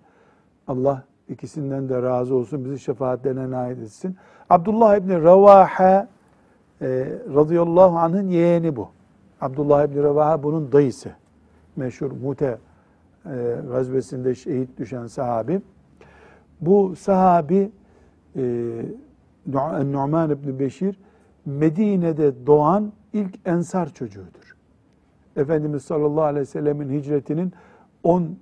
Allah 0.68 1.02
ikisinden 1.28 1.88
de 1.88 2.02
razı 2.02 2.34
olsun, 2.34 2.64
bizi 2.64 2.78
şefaatlerine 2.78 3.50
nail 3.50 3.82
etsin. 3.82 4.16
Abdullah 4.50 4.96
İbni 4.96 5.22
Revaha 5.22 6.08
e, 6.82 6.86
radıyallahu 7.34 7.98
anh'ın 7.98 8.28
yeğeni 8.28 8.76
bu. 8.76 8.88
Abdullah 9.40 9.84
İbni 9.84 10.02
Revaha 10.02 10.42
bunun 10.42 10.72
dayısı. 10.72 11.10
Meşhur 11.76 12.12
Mute 12.12 12.58
e, 13.26 13.56
gazvesinde 13.70 14.34
şehit 14.34 14.78
düşen 14.78 15.06
sahabi. 15.06 15.60
Bu 16.60 16.96
sahabi 16.96 17.70
e, 18.36 18.42
Nu'man 19.46 20.30
İbni 20.30 20.58
Beşir 20.58 21.00
Medine'de 21.46 22.46
doğan 22.46 22.92
ilk 23.12 23.38
ensar 23.44 23.94
çocuğudur. 23.94 24.56
Efendimiz 25.36 25.82
sallallahu 25.82 26.24
aleyhi 26.24 26.40
ve 26.40 26.46
sellemin 26.46 26.98
hicretinin 26.98 27.52
14. 28.02 28.34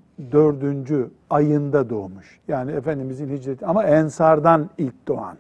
ayında 1.31 1.91
doğmuş. 1.91 2.41
Yani 2.49 2.73
Efendimizin 2.73 3.29
hicreti 3.29 3.67
ama 3.67 3.85
ensardan 3.85 4.71
ilk 4.79 5.09
doğan. 5.09 5.37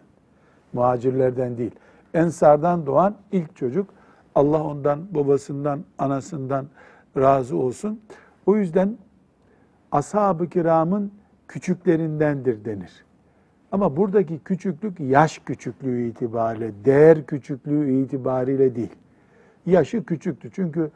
Muhacirlerden 0.72 1.58
değil. 1.58 1.74
Ensardan 2.14 2.86
doğan 2.86 3.14
ilk 3.32 3.56
çocuk. 3.56 3.90
Allah 4.34 4.64
ondan, 4.64 5.14
babasından, 5.14 5.80
anasından 5.98 6.66
razı 7.16 7.56
olsun. 7.56 8.00
O 8.46 8.56
yüzden 8.56 8.98
ashab-ı 9.92 10.48
kiramın 10.48 11.12
küçüklerindendir 11.48 12.64
denir. 12.64 13.04
Ama 13.72 13.96
buradaki 13.96 14.38
küçüklük 14.38 15.00
yaş 15.00 15.38
küçüklüğü 15.38 16.08
itibariyle, 16.08 16.72
değer 16.84 17.26
küçüklüğü 17.26 17.92
itibariyle 17.92 18.74
değil. 18.74 18.96
Yaşı 19.66 20.04
küçüktü. 20.04 20.50
Çünkü 20.52 20.90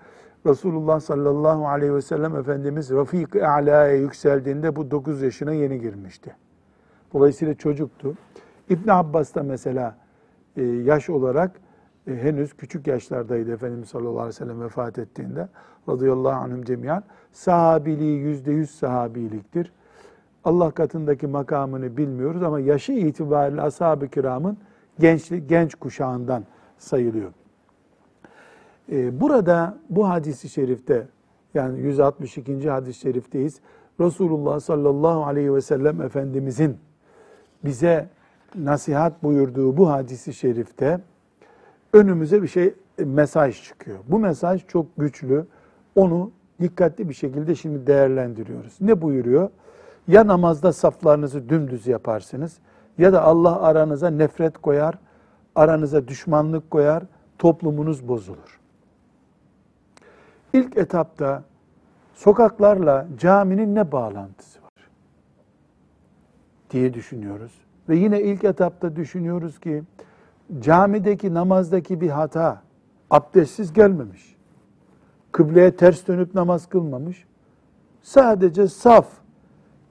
Resulullah 0.46 1.00
sallallahu 1.00 1.68
aleyhi 1.68 1.94
ve 1.94 2.02
sellem 2.02 2.36
Efendimiz 2.36 2.90
Rafik-i 2.90 3.46
Ala'ya 3.46 3.96
yükseldiğinde 3.96 4.76
bu 4.76 4.90
9 4.90 5.22
yaşına 5.22 5.52
yeni 5.52 5.80
girmişti. 5.80 6.36
Dolayısıyla 7.14 7.54
çocuktu. 7.54 8.14
İbn 8.70 8.90
Abbas 8.90 9.34
da 9.34 9.42
mesela 9.42 9.96
e, 10.56 10.62
yaş 10.62 11.10
olarak 11.10 11.50
e, 12.06 12.16
henüz 12.16 12.52
küçük 12.52 12.86
yaşlardaydı 12.86 13.52
Efendimiz 13.52 13.88
sallallahu 13.88 14.20
aleyhi 14.20 14.28
ve 14.28 14.32
sellem 14.32 14.60
vefat 14.60 14.98
ettiğinde. 14.98 15.48
Radıyallahu 15.88 16.34
anhüm 16.34 16.64
cemiyan. 16.64 17.04
Sahabiliği 17.32 18.18
yüzde 18.18 18.52
yüz 18.52 18.70
sahabiliktir. 18.70 19.72
Allah 20.44 20.70
katındaki 20.70 21.26
makamını 21.26 21.96
bilmiyoruz 21.96 22.42
ama 22.42 22.60
yaşı 22.60 22.92
itibariyle 22.92 23.62
ashab-ı 23.62 24.08
kiramın 24.08 24.58
genç, 24.98 25.32
genç 25.48 25.74
kuşağından 25.74 26.44
sayılıyor. 26.78 27.32
Ee, 28.92 29.20
burada 29.20 29.78
bu 29.90 30.08
hadisi 30.08 30.48
şerifte 30.48 31.06
yani 31.54 31.80
162. 31.80 32.70
hadis-i 32.70 33.00
şerifteyiz. 33.00 33.60
Resulullah 34.00 34.60
sallallahu 34.60 35.24
aleyhi 35.24 35.54
ve 35.54 35.60
sellem 35.60 36.02
Efendimizin 36.02 36.76
bize 37.64 38.08
nasihat 38.54 39.22
buyurduğu 39.22 39.76
bu 39.76 39.90
hadisi 39.90 40.34
şerifte 40.34 41.00
önümüze 41.92 42.42
bir 42.42 42.48
şey 42.48 42.74
mesaj 42.98 43.64
çıkıyor. 43.64 43.98
Bu 44.08 44.18
mesaj 44.18 44.66
çok 44.66 44.86
güçlü. 44.96 45.46
Onu 45.94 46.30
dikkatli 46.60 47.08
bir 47.08 47.14
şekilde 47.14 47.54
şimdi 47.54 47.86
değerlendiriyoruz. 47.86 48.76
Ne 48.80 49.02
buyuruyor? 49.02 49.50
Ya 50.08 50.26
namazda 50.26 50.72
saflarınızı 50.72 51.48
dümdüz 51.48 51.86
yaparsınız 51.86 52.58
ya 52.98 53.12
da 53.12 53.22
Allah 53.22 53.62
aranıza 53.62 54.10
nefret 54.10 54.58
koyar, 54.58 54.94
aranıza 55.54 56.08
düşmanlık 56.08 56.70
koyar, 56.70 57.02
toplumunuz 57.38 58.08
bozulur. 58.08 58.60
İlk 60.52 60.76
etapta 60.76 61.42
sokaklarla 62.14 63.06
caminin 63.18 63.74
ne 63.74 63.92
bağlantısı 63.92 64.62
var 64.62 64.88
diye 66.70 66.94
düşünüyoruz. 66.94 67.52
Ve 67.88 67.96
yine 67.96 68.22
ilk 68.22 68.44
etapta 68.44 68.96
düşünüyoruz 68.96 69.60
ki 69.60 69.82
camideki 70.60 71.34
namazdaki 71.34 72.00
bir 72.00 72.10
hata 72.10 72.62
abdestsiz 73.10 73.72
gelmemiş. 73.72 74.36
Kıbleye 75.32 75.76
ters 75.76 76.06
dönüp 76.06 76.34
namaz 76.34 76.66
kılmamış. 76.66 77.26
Sadece 78.02 78.68
saf, 78.68 79.06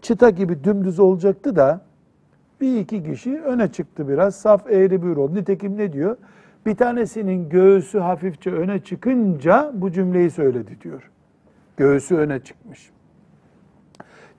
çıta 0.01 0.29
gibi 0.29 0.63
dümdüz 0.63 0.99
olacaktı 0.99 1.55
da 1.55 1.81
bir 2.61 2.79
iki 2.79 3.03
kişi 3.03 3.41
öne 3.41 3.71
çıktı 3.71 4.07
biraz. 4.07 4.35
Saf 4.35 4.71
eğri 4.71 5.03
bir 5.03 5.15
oldu. 5.15 5.35
Nitekim 5.35 5.77
ne 5.77 5.93
diyor? 5.93 6.17
Bir 6.65 6.75
tanesinin 6.75 7.49
göğsü 7.49 7.99
hafifçe 7.99 8.51
öne 8.51 8.79
çıkınca 8.79 9.71
bu 9.73 9.91
cümleyi 9.91 10.31
söyledi 10.31 10.77
diyor. 10.81 11.11
Göğsü 11.77 12.15
öne 12.15 12.39
çıkmış. 12.39 12.91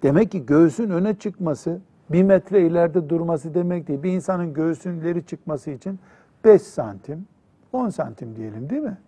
Demek 0.03 0.31
ki 0.31 0.47
göğsün 0.47 0.91
öne 0.91 1.15
çıkması 1.15 1.81
bir 2.13 2.23
metre 2.23 2.67
ileride 2.67 3.09
durması 3.09 3.55
demek 3.55 3.89
değil. 3.89 4.03
Bir 4.03 4.13
insanın 4.13 4.55
göğsünün 4.55 5.01
ileri 5.01 5.27
çıkması 5.27 5.71
için 5.71 5.99
5 6.45 6.63
santim, 6.63 7.27
10 7.73 7.89
santim 7.89 8.37
diyelim 8.37 8.71
değil 8.71 8.83
mi? 8.83 8.99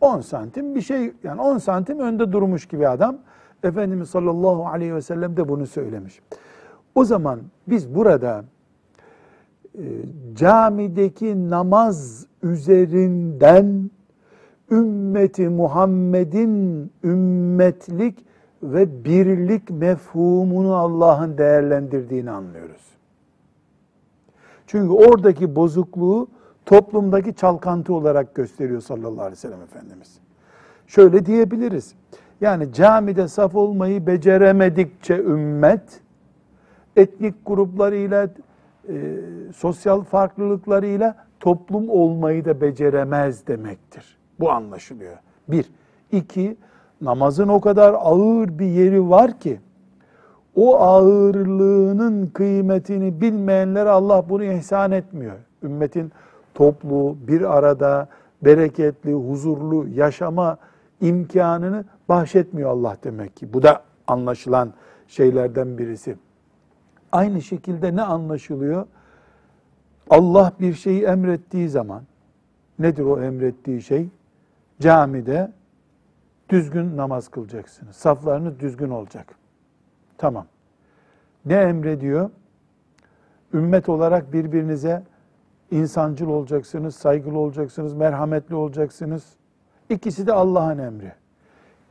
10 0.00 0.20
santim 0.20 0.74
bir 0.74 0.80
şey 0.80 1.12
yani 1.22 1.40
10 1.40 1.58
santim 1.58 1.98
önde 1.98 2.32
durmuş 2.32 2.66
gibi 2.68 2.88
adam. 2.88 3.18
Efendimiz 3.62 4.10
sallallahu 4.10 4.66
aleyhi 4.66 4.94
ve 4.94 5.02
sellem 5.02 5.36
de 5.36 5.48
bunu 5.48 5.66
söylemiş. 5.66 6.20
O 6.94 7.04
zaman 7.04 7.40
biz 7.68 7.94
burada 7.94 8.44
e, 9.74 9.84
camideki 10.34 11.50
namaz 11.50 12.26
üzerinden 12.42 13.90
ümmeti 14.70 15.48
Muhammed'in 15.48 16.92
ümmetlik 17.04 18.25
ve 18.62 19.04
birlik 19.04 19.70
mefhumunu 19.70 20.74
Allah'ın 20.74 21.38
değerlendirdiğini 21.38 22.30
anlıyoruz. 22.30 22.86
Çünkü 24.66 24.92
oradaki 24.92 25.56
bozukluğu 25.56 26.28
toplumdaki 26.66 27.34
çalkantı 27.34 27.94
olarak 27.94 28.34
gösteriyor 28.34 28.80
sallallahu 28.80 29.20
aleyhi 29.20 29.32
ve 29.32 29.36
sellem 29.36 29.62
Efendimiz. 29.62 30.18
Şöyle 30.86 31.26
diyebiliriz. 31.26 31.94
Yani 32.40 32.72
camide 32.72 33.28
saf 33.28 33.54
olmayı 33.54 34.06
beceremedikçe 34.06 35.16
ümmet, 35.18 36.00
etnik 36.96 37.34
gruplarıyla, 37.46 38.28
e, 38.88 39.16
sosyal 39.56 40.02
farklılıklarıyla 40.02 41.16
toplum 41.40 41.88
olmayı 41.90 42.44
da 42.44 42.60
beceremez 42.60 43.46
demektir. 43.46 44.18
Bu 44.40 44.50
anlaşılıyor. 44.50 45.16
Bir. 45.48 45.66
iki 46.12 46.56
namazın 47.00 47.48
o 47.48 47.60
kadar 47.60 47.94
ağır 47.98 48.58
bir 48.58 48.66
yeri 48.66 49.10
var 49.10 49.40
ki, 49.40 49.60
o 50.56 50.76
ağırlığının 50.80 52.26
kıymetini 52.26 53.20
bilmeyenlere 53.20 53.88
Allah 53.88 54.24
bunu 54.28 54.44
ihsan 54.44 54.92
etmiyor. 54.92 55.36
Ümmetin 55.62 56.12
toplu, 56.54 57.16
bir 57.28 57.56
arada, 57.56 58.08
bereketli, 58.42 59.12
huzurlu 59.12 59.88
yaşama 59.88 60.58
imkanını 61.00 61.84
bahşetmiyor 62.08 62.70
Allah 62.70 62.96
demek 63.04 63.36
ki. 63.36 63.52
Bu 63.52 63.62
da 63.62 63.82
anlaşılan 64.06 64.72
şeylerden 65.08 65.78
birisi. 65.78 66.16
Aynı 67.12 67.42
şekilde 67.42 67.96
ne 67.96 68.02
anlaşılıyor? 68.02 68.86
Allah 70.10 70.52
bir 70.60 70.74
şeyi 70.74 71.02
emrettiği 71.02 71.68
zaman, 71.68 72.02
nedir 72.78 73.04
o 73.04 73.22
emrettiği 73.22 73.82
şey? 73.82 74.08
Camide 74.80 75.52
düzgün 76.48 76.96
namaz 76.96 77.28
kılacaksınız. 77.28 77.96
Saflarınız 77.96 78.60
düzgün 78.60 78.90
olacak. 78.90 79.34
Tamam. 80.18 80.46
Ne 81.46 81.54
emrediyor? 81.54 82.30
Ümmet 83.54 83.88
olarak 83.88 84.32
birbirinize 84.32 85.02
insancıl 85.70 86.28
olacaksınız, 86.28 86.94
saygılı 86.94 87.38
olacaksınız, 87.38 87.94
merhametli 87.94 88.54
olacaksınız. 88.54 89.36
İkisi 89.90 90.26
de 90.26 90.32
Allah'ın 90.32 90.78
emri. 90.78 91.12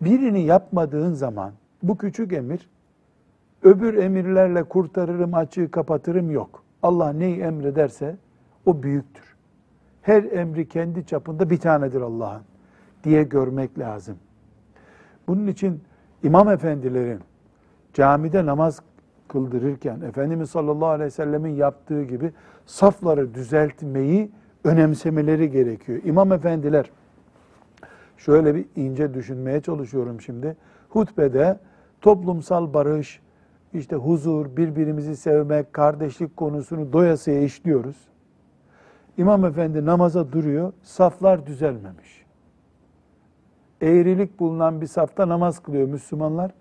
Birini 0.01 0.41
yapmadığın 0.41 1.14
zaman 1.14 1.53
bu 1.84 1.97
küçük 1.97 2.34
emir 2.34 2.70
öbür 3.64 3.93
emirlerle 3.93 4.64
kurtarırım, 4.64 5.34
açığı 5.34 5.72
kapatırım 5.72 6.32
yok. 6.32 6.64
Allah 6.84 7.14
neyi 7.14 7.39
emrederse 7.39 8.18
o 8.66 8.84
büyüktür. 8.84 9.36
Her 10.01 10.24
emri 10.24 10.68
kendi 10.68 11.06
çapında 11.06 11.49
bir 11.49 11.58
tanedir 11.58 12.01
Allah'ın 12.01 12.41
diye 13.03 13.24
görmek 13.24 13.80
lazım. 13.80 14.18
Bunun 15.28 15.47
için 15.47 15.82
imam 16.23 16.49
efendilerin 16.49 17.19
camide 17.93 18.45
namaz 18.45 18.82
kıldırırken 19.28 20.01
Efendimiz 20.01 20.49
sallallahu 20.49 20.89
aleyhi 20.89 21.07
ve 21.07 21.11
sellemin 21.11 21.55
yaptığı 21.55 22.03
gibi 22.03 22.32
safları 22.65 23.34
düzeltmeyi 23.34 24.32
önemsemeleri 24.63 25.51
gerekiyor. 25.51 26.01
İmam 26.03 26.32
efendiler 26.32 26.91
şöyle 28.17 28.55
bir 28.55 28.65
ince 28.76 29.13
düşünmeye 29.13 29.61
çalışıyorum 29.61 30.21
şimdi. 30.21 30.57
Hutbede 30.89 31.59
toplumsal 32.01 32.73
barış, 32.73 33.21
işte 33.73 33.95
huzur, 33.95 34.57
birbirimizi 34.57 35.15
sevmek, 35.15 35.73
kardeşlik 35.73 36.38
konusunu 36.38 36.93
doyasıya 36.93 37.41
işliyoruz. 37.41 37.95
İmam 39.17 39.45
efendi 39.45 39.86
namaza 39.86 40.32
duruyor, 40.32 40.73
saflar 40.84 41.45
düzelmemiş. 41.45 42.24
Eğrilik 43.82 44.39
bulunan 44.39 44.82
bir 44.82 44.88
safta 44.88 45.30
namaz 45.30 45.59
kılıyor 45.59 45.88
Müslümanlar. 45.88 46.51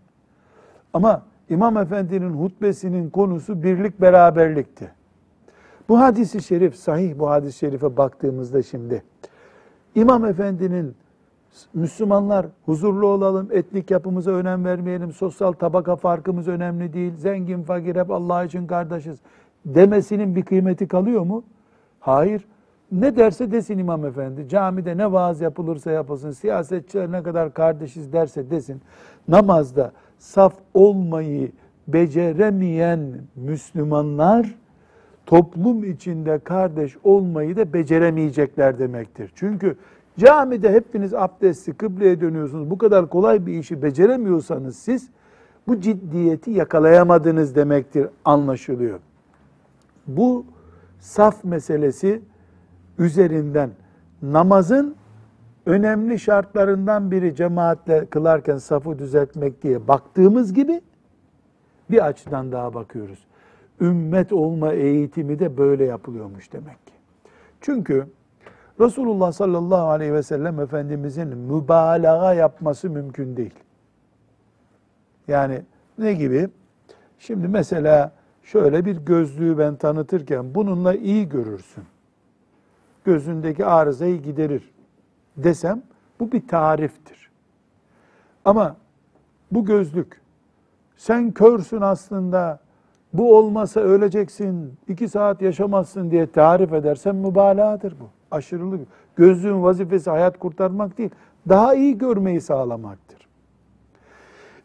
Ama 0.93 1.23
İmam 1.49 1.77
Efendi'nin 1.77 2.31
hutbesinin 2.31 3.11
konusu 3.11 3.63
birlik 3.63 4.01
beraberlikti. 4.01 4.91
Bu 5.89 6.01
hadisi 6.01 6.43
şerif, 6.43 6.77
sahih 6.77 7.19
bu 7.19 7.31
hadis-i 7.31 7.59
şerife 7.59 7.97
baktığımızda 7.97 8.63
şimdi, 8.63 9.03
İmam 9.95 10.25
Efendi'nin 10.25 10.95
Müslümanlar 11.75 12.47
huzurlu 12.67 13.07
olalım, 13.07 13.49
etnik 13.53 13.91
yapımıza 13.91 14.31
önem 14.31 14.65
vermeyelim, 14.65 15.13
sosyal 15.13 15.53
tabaka 15.53 15.97
farkımız 15.97 16.49
önemli 16.49 16.93
değil, 16.93 17.17
zengin 17.17 17.63
fakir 17.63 17.97
hep 17.97 18.11
Allah 18.11 18.45
için 18.45 18.67
kardeşiz 18.67 19.19
demesinin 19.67 20.37
bir 20.37 20.43
kıymeti 20.43 20.89
kalıyor 20.89 21.23
mu? 21.23 21.45
Hayır. 22.01 22.45
Ne 22.93 23.17
derse 23.17 23.51
desin 23.51 23.79
İmam 23.79 24.05
Efendi, 24.07 24.49
camide 24.49 24.97
ne 24.97 25.13
vaaz 25.13 25.41
yapılırsa 25.41 25.91
yapılsın, 25.91 26.31
siyasetçiler 26.31 27.13
ne 27.13 27.23
kadar 27.23 27.55
kardeşiz 27.55 28.13
derse 28.13 28.51
desin, 28.51 28.81
namazda 29.29 29.93
saf 30.19 30.55
olmayı 30.75 31.53
beceremeyen 31.89 33.01
Müslümanlar, 33.37 34.55
toplum 35.27 35.85
içinde 35.85 36.39
kardeş 36.39 36.97
olmayı 37.05 37.57
da 37.57 37.73
beceremeyecekler 37.73 38.79
demektir. 38.79 39.33
Çünkü 39.35 39.77
camide 40.19 40.73
hepiniz 40.73 41.15
abdestli 41.15 41.73
kıbleye 41.73 42.21
dönüyorsunuz. 42.21 42.71
Bu 42.71 42.79
kadar 42.79 43.09
kolay 43.09 43.47
bir 43.47 43.53
işi 43.53 43.83
beceremiyorsanız 43.83 44.77
siz 44.77 45.09
bu 45.67 45.81
ciddiyeti 45.81 46.51
yakalayamadınız 46.51 47.55
demektir 47.55 48.07
anlaşılıyor. 48.25 49.01
Bu 50.07 50.45
saf 51.01 51.45
meselesi 51.45 52.23
üzerinden 52.99 53.71
namazın 54.23 54.97
önemli 55.67 56.19
şartlarından 56.19 57.11
biri 57.11 57.37
cemaatle 57.37 58.07
kılarken 58.07 58.57
safı 58.57 58.99
düzeltmek 58.99 59.63
diye 59.63 59.89
baktığımız 59.89 60.53
gibi 60.53 60.81
bir 61.91 62.07
açıdan 62.07 62.53
daha 62.53 62.75
bakıyoruz. 62.75 63.27
Ümmet 63.81 64.33
olma 64.33 64.73
eğitimi 64.73 65.39
de 65.39 65.57
böyle 65.57 65.85
yapılıyormuş 65.85 66.53
demek 66.53 66.87
ki. 66.87 66.93
Çünkü 67.61 68.07
Resulullah 68.81 69.33
sallallahu 69.33 69.87
aleyhi 69.89 70.13
ve 70.13 70.23
sellem 70.23 70.61
Efendimizin 70.61 71.29
mübalağa 71.29 72.35
yapması 72.35 72.91
mümkün 72.91 73.37
değil. 73.37 73.55
Yani 75.29 75.63
ne 75.99 76.13
gibi? 76.13 76.49
Şimdi 77.19 77.49
mesela 77.49 78.13
şöyle 78.43 78.85
bir 78.85 78.97
gözlüğü 78.97 79.59
ben 79.59 79.77
tanıtırken 79.77 80.55
bununla 80.55 80.95
iyi 80.95 81.29
görürsün. 81.29 81.85
Gözündeki 83.05 83.65
arızayı 83.65 84.23
giderir 84.23 84.75
desem 85.37 85.83
bu 86.21 86.33
bir 86.33 86.49
tariftir. 86.49 87.31
Ama 88.45 88.77
bu 89.51 89.65
gözlük 89.65 90.21
sen 90.97 91.33
körsün 91.33 91.81
aslında 91.81 92.61
bu 93.13 93.37
olmasa 93.37 93.81
öleceksin, 93.81 94.75
iki 94.89 95.09
saat 95.09 95.43
yaşamazsın 95.43 96.11
diye 96.11 96.27
tarif 96.27 96.73
edersen 96.73 97.17
mübalağadır 97.17 97.93
bu. 98.01 98.09
Aşırılık. 98.31 98.81
Gözlüğün 99.17 99.63
vazifesi 99.63 100.11
hayat 100.11 100.39
kurtarmak 100.39 100.99
değil, 100.99 101.11
daha 101.49 101.75
iyi 101.75 101.99
görmeyi 101.99 102.41
sağlamaktır. 102.41 103.29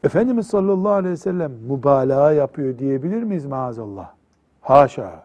Efendimiz 0.03 0.47
sallallahu 0.47 0.91
aleyhi 0.91 1.11
ve 1.11 1.17
sellem 1.17 1.51
mübalağa 1.51 2.31
yapıyor 2.31 2.77
diyebilir 2.77 3.23
miyiz 3.23 3.45
maazallah? 3.45 4.11
Haşa. 4.61 5.23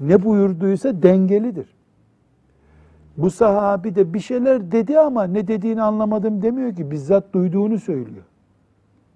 Ne 0.00 0.24
buyurduysa 0.24 1.02
dengelidir. 1.02 1.75
Bu 3.16 3.30
sahabi 3.30 3.94
de 3.94 4.14
bir 4.14 4.20
şeyler 4.20 4.72
dedi 4.72 4.98
ama 4.98 5.24
ne 5.24 5.48
dediğini 5.48 5.82
anlamadım 5.82 6.42
demiyor 6.42 6.74
ki. 6.74 6.90
Bizzat 6.90 7.32
duyduğunu 7.32 7.78
söylüyor. 7.78 8.24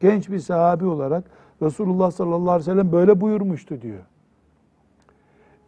Genç 0.01 0.30
bir 0.30 0.38
sahabi 0.38 0.86
olarak 0.86 1.24
Resulullah 1.62 2.11
sallallahu 2.11 2.51
aleyhi 2.51 2.70
ve 2.70 2.72
sellem 2.72 2.92
böyle 2.92 3.20
buyurmuştu 3.20 3.82
diyor. 3.82 4.01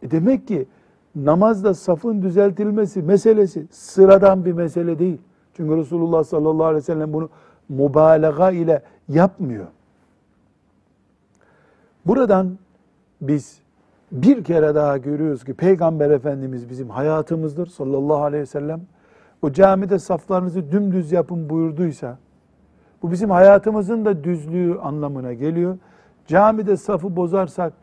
E 0.01 0.11
demek 0.11 0.47
ki 0.47 0.65
namazda 1.15 1.73
safın 1.73 2.21
düzeltilmesi 2.21 3.01
meselesi 3.01 3.67
sıradan 3.71 4.45
bir 4.45 4.53
mesele 4.53 4.99
değil. 4.99 5.17
Çünkü 5.53 5.77
Resulullah 5.77 6.23
sallallahu 6.23 6.65
aleyhi 6.65 6.81
ve 6.81 6.85
sellem 6.85 7.13
bunu 7.13 7.29
mübalağa 7.69 8.51
ile 8.51 8.81
yapmıyor. 9.07 9.67
Buradan 12.05 12.57
biz 13.21 13.62
bir 14.13 14.43
kere 14.43 14.75
daha 14.75 14.97
görüyoruz 14.97 15.43
ki 15.43 15.53
Peygamber 15.53 16.09
Efendimiz 16.09 16.69
bizim 16.69 16.89
hayatımızdır 16.89 17.67
sallallahu 17.67 18.23
aleyhi 18.23 18.41
ve 18.41 18.45
sellem. 18.45 18.81
O 19.41 19.51
camide 19.51 19.99
saflarınızı 19.99 20.71
dümdüz 20.71 21.11
yapın 21.11 21.49
buyurduysa, 21.49 22.17
bu 23.01 23.11
bizim 23.11 23.29
hayatımızın 23.29 24.05
da 24.05 24.23
düzlüğü 24.23 24.79
anlamına 24.79 25.33
geliyor. 25.33 25.77
Camide 26.27 26.77
safı 26.77 27.15
bozarsak 27.15 27.73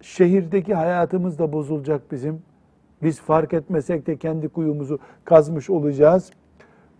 şehirdeki 0.00 0.74
hayatımız 0.74 1.38
da 1.38 1.52
bozulacak 1.52 2.12
bizim. 2.12 2.42
Biz 3.02 3.20
fark 3.20 3.54
etmesek 3.54 4.06
de 4.06 4.16
kendi 4.16 4.48
kuyumuzu 4.48 4.98
kazmış 5.24 5.70
olacağız. 5.70 6.30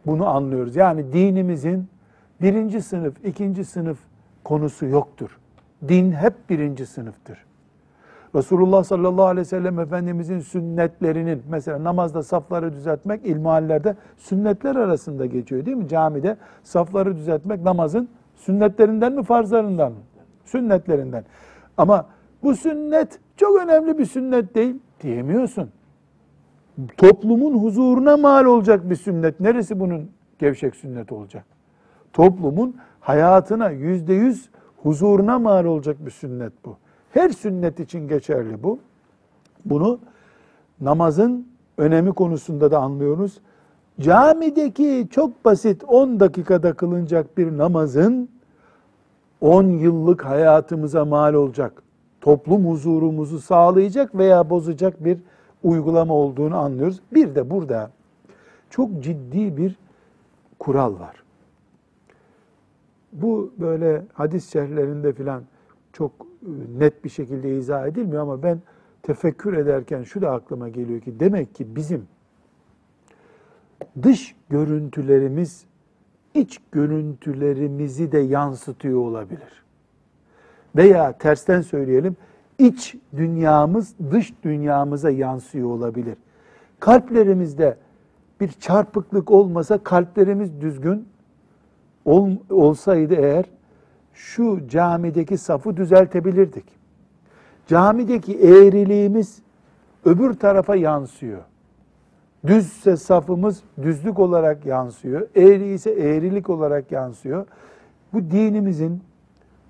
Bunu 0.06 0.26
anlıyoruz. 0.26 0.76
Yani 0.76 1.12
dinimizin 1.12 1.88
birinci 2.42 2.82
sınıf, 2.82 3.24
ikinci 3.24 3.64
sınıf 3.64 3.98
konusu 4.44 4.86
yoktur. 4.86 5.38
Din 5.88 6.12
hep 6.12 6.50
birinci 6.50 6.86
sınıftır. 6.86 7.45
Resulullah 8.34 8.84
sallallahu 8.84 9.26
aleyhi 9.26 9.40
ve 9.40 9.50
sellem 9.50 9.78
Efendimizin 9.80 10.40
sünnetlerinin 10.40 11.42
mesela 11.48 11.84
namazda 11.84 12.22
safları 12.22 12.72
düzeltmek 12.72 13.26
ilmihallerde 13.26 13.96
sünnetler 14.16 14.76
arasında 14.76 15.26
geçiyor 15.26 15.66
değil 15.66 15.76
mi? 15.76 15.88
Camide 15.88 16.36
safları 16.62 17.16
düzeltmek 17.16 17.62
namazın 17.62 18.08
sünnetlerinden 18.36 19.12
mi 19.12 19.22
farzlarından 19.22 19.92
mı? 19.92 19.98
Sünnetlerinden. 20.44 21.24
Ama 21.76 22.06
bu 22.42 22.56
sünnet 22.56 23.20
çok 23.36 23.62
önemli 23.62 23.98
bir 23.98 24.04
sünnet 24.04 24.54
değil 24.54 24.76
diyemiyorsun. 25.02 25.70
Toplumun 26.96 27.58
huzuruna 27.58 28.16
mal 28.16 28.44
olacak 28.44 28.90
bir 28.90 28.96
sünnet. 28.96 29.40
Neresi 29.40 29.80
bunun 29.80 30.10
gevşek 30.38 30.76
sünnet 30.76 31.12
olacak? 31.12 31.44
Toplumun 32.12 32.76
hayatına 33.00 33.70
yüzde 33.70 34.14
yüz 34.14 34.50
huzuruna 34.82 35.38
mal 35.38 35.64
olacak 35.64 35.96
bir 36.06 36.10
sünnet 36.10 36.52
bu. 36.64 36.76
Her 37.10 37.28
sünnet 37.28 37.80
için 37.80 38.08
geçerli 38.08 38.62
bu. 38.62 38.78
Bunu 39.64 39.98
namazın 40.80 41.48
önemi 41.78 42.12
konusunda 42.12 42.70
da 42.70 42.78
anlıyoruz. 42.78 43.40
Camideki 44.00 45.08
çok 45.10 45.44
basit 45.44 45.84
10 45.88 46.20
dakikada 46.20 46.72
kılınacak 46.72 47.38
bir 47.38 47.58
namazın 47.58 48.28
10 49.40 49.64
yıllık 49.64 50.24
hayatımıza 50.24 51.04
mal 51.04 51.34
olacak, 51.34 51.82
toplum 52.20 52.70
huzurumuzu 52.70 53.38
sağlayacak 53.38 54.14
veya 54.14 54.50
bozacak 54.50 55.04
bir 55.04 55.18
uygulama 55.62 56.14
olduğunu 56.14 56.56
anlıyoruz. 56.56 57.00
Bir 57.12 57.34
de 57.34 57.50
burada 57.50 57.90
çok 58.70 59.02
ciddi 59.02 59.56
bir 59.56 59.76
kural 60.58 61.00
var. 61.00 61.22
Bu 63.12 63.52
böyle 63.58 64.02
hadis 64.12 64.52
şerhlerinde 64.52 65.12
filan 65.12 65.42
çok 65.92 66.12
net 66.78 67.04
bir 67.04 67.08
şekilde 67.08 67.56
izah 67.56 67.86
edilmiyor 67.86 68.22
ama 68.22 68.42
ben 68.42 68.60
tefekkür 69.02 69.52
ederken 69.52 70.02
şu 70.02 70.22
da 70.22 70.30
aklıma 70.30 70.68
geliyor 70.68 71.00
ki 71.00 71.20
demek 71.20 71.54
ki 71.54 71.76
bizim 71.76 72.06
dış 74.02 74.36
görüntülerimiz 74.50 75.64
iç 76.34 76.58
görüntülerimizi 76.72 78.12
de 78.12 78.18
yansıtıyor 78.18 79.00
olabilir. 79.00 79.64
Veya 80.76 81.12
tersten 81.18 81.60
söyleyelim, 81.60 82.16
iç 82.58 82.96
dünyamız 83.16 83.94
dış 84.10 84.34
dünyamıza 84.42 85.10
yansıyor 85.10 85.68
olabilir. 85.68 86.16
Kalplerimizde 86.80 87.76
bir 88.40 88.48
çarpıklık 88.48 89.30
olmasa 89.30 89.78
kalplerimiz 89.78 90.60
düzgün 90.60 91.08
ol, 92.04 92.30
olsaydı 92.50 93.14
eğer 93.14 93.44
şu 94.16 94.68
camideki 94.68 95.38
safı 95.38 95.76
düzeltebilirdik. 95.76 96.64
Camideki 97.66 98.38
eğriliğimiz 98.38 99.38
öbür 100.04 100.34
tarafa 100.34 100.76
yansıyor. 100.76 101.42
Düzse 102.46 102.96
safımız 102.96 103.62
düzlük 103.82 104.18
olarak 104.18 104.66
yansıyor. 104.66 105.28
Eğri 105.36 105.72
ise 105.72 105.90
eğrilik 105.90 106.50
olarak 106.50 106.92
yansıyor. 106.92 107.46
Bu 108.12 108.30
dinimizin 108.30 109.02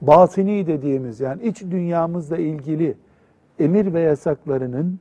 batini 0.01 0.67
dediğimiz 0.67 1.21
yani 1.21 1.43
iç 1.43 1.63
dünyamızla 1.63 2.37
ilgili 2.37 2.95
emir 3.59 3.95
ve 3.95 4.01
yasaklarının 4.01 4.99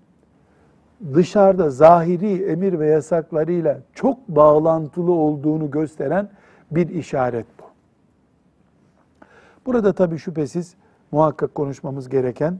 dışarıda 1.13 1.69
zahiri 1.69 2.43
emir 2.43 2.79
ve 2.79 2.87
yasaklarıyla 2.87 3.79
çok 3.93 4.27
bağlantılı 4.27 5.11
olduğunu 5.11 5.71
gösteren 5.71 6.29
bir 6.71 6.89
işaret. 6.89 7.54
Burada 9.65 9.93
tabii 9.93 10.17
şüphesiz 10.17 10.75
muhakkak 11.11 11.55
konuşmamız 11.55 12.09
gereken 12.09 12.59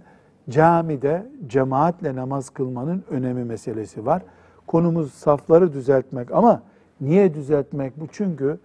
camide 0.49 1.27
cemaatle 1.47 2.15
namaz 2.15 2.49
kılmanın 2.49 3.03
önemi 3.09 3.43
meselesi 3.43 4.05
var. 4.05 4.21
Konumuz 4.67 5.13
safları 5.13 5.73
düzeltmek 5.73 6.31
ama 6.31 6.61
niye 7.01 7.33
düzeltmek 7.33 7.99
bu? 7.99 8.07
Çünkü 8.11 8.57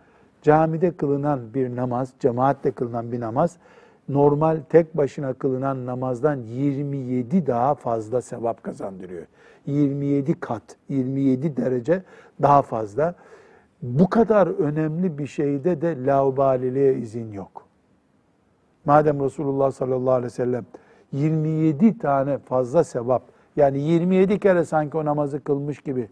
camide 0.43 0.97
kılınan 0.97 1.55
bir 1.55 1.77
namaz, 1.77 2.13
cemaatle 2.21 2.71
kılınan 2.71 3.13
bir 3.13 3.21
namaz 3.21 3.57
normal 4.09 4.59
tek 4.69 4.97
başına 4.97 5.33
kılınan 5.33 5.87
namazdan 5.87 6.37
27 6.37 7.47
daha 7.47 7.75
fazla 7.75 8.23
sevap 8.23 8.63
kazandırıyor. 8.63 9.27
27 9.67 10.41
kat, 10.41 10.63
27 10.89 11.57
derece 11.57 12.03
daha 12.43 12.63
fazla. 12.63 13.15
Bu 13.83 14.11
kadar 14.11 14.47
önemli 14.47 15.19
bir 15.19 15.27
şeyde 15.27 15.81
de 15.81 16.07
laubaliliğe 16.07 16.95
izin 16.95 17.33
yok. 17.33 17.70
Madem 18.85 19.25
Resulullah 19.25 19.71
sallallahu 19.71 20.15
aleyhi 20.15 20.25
ve 20.25 20.31
sellem 20.31 20.67
27 21.13 21.99
tane 21.99 22.39
fazla 22.39 22.85
sevap, 22.85 23.23
yani 23.57 23.81
27 23.81 24.39
kere 24.39 24.65
sanki 24.65 24.97
o 24.97 25.05
namazı 25.05 25.45
kılmış 25.45 25.81
gibi 25.81 26.09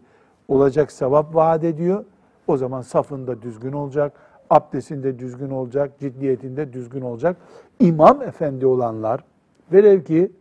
olacak 0.47 0.91
sevap 0.91 1.35
vaat 1.35 1.63
ediyor. 1.63 2.05
O 2.47 2.57
zaman 2.57 2.81
safında 2.81 3.41
düzgün 3.41 3.71
olacak, 3.71 4.13
abdestinde 4.49 5.19
düzgün 5.19 5.49
olacak, 5.49 5.99
ciddiyetinde 5.99 6.73
düzgün 6.73 7.01
olacak. 7.01 7.37
İmam 7.79 8.21
efendi 8.21 8.65
olanlar, 8.65 9.23
velev 9.71 10.03
ki 10.03 10.31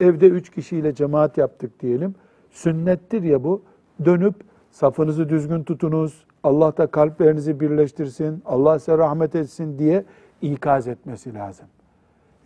evde 0.00 0.28
üç 0.28 0.50
kişiyle 0.50 0.94
cemaat 0.94 1.38
yaptık 1.38 1.80
diyelim, 1.80 2.14
sünnettir 2.50 3.22
ya 3.22 3.44
bu, 3.44 3.62
dönüp 4.04 4.34
safınızı 4.70 5.28
düzgün 5.28 5.64
tutunuz, 5.64 6.24
Allah 6.44 6.76
da 6.76 6.86
kalplerinizi 6.86 7.60
birleştirsin, 7.60 8.42
Allah 8.46 8.78
size 8.78 8.98
rahmet 8.98 9.34
etsin 9.34 9.78
diye 9.78 10.04
ikaz 10.42 10.88
etmesi 10.88 11.34
lazım. 11.34 11.66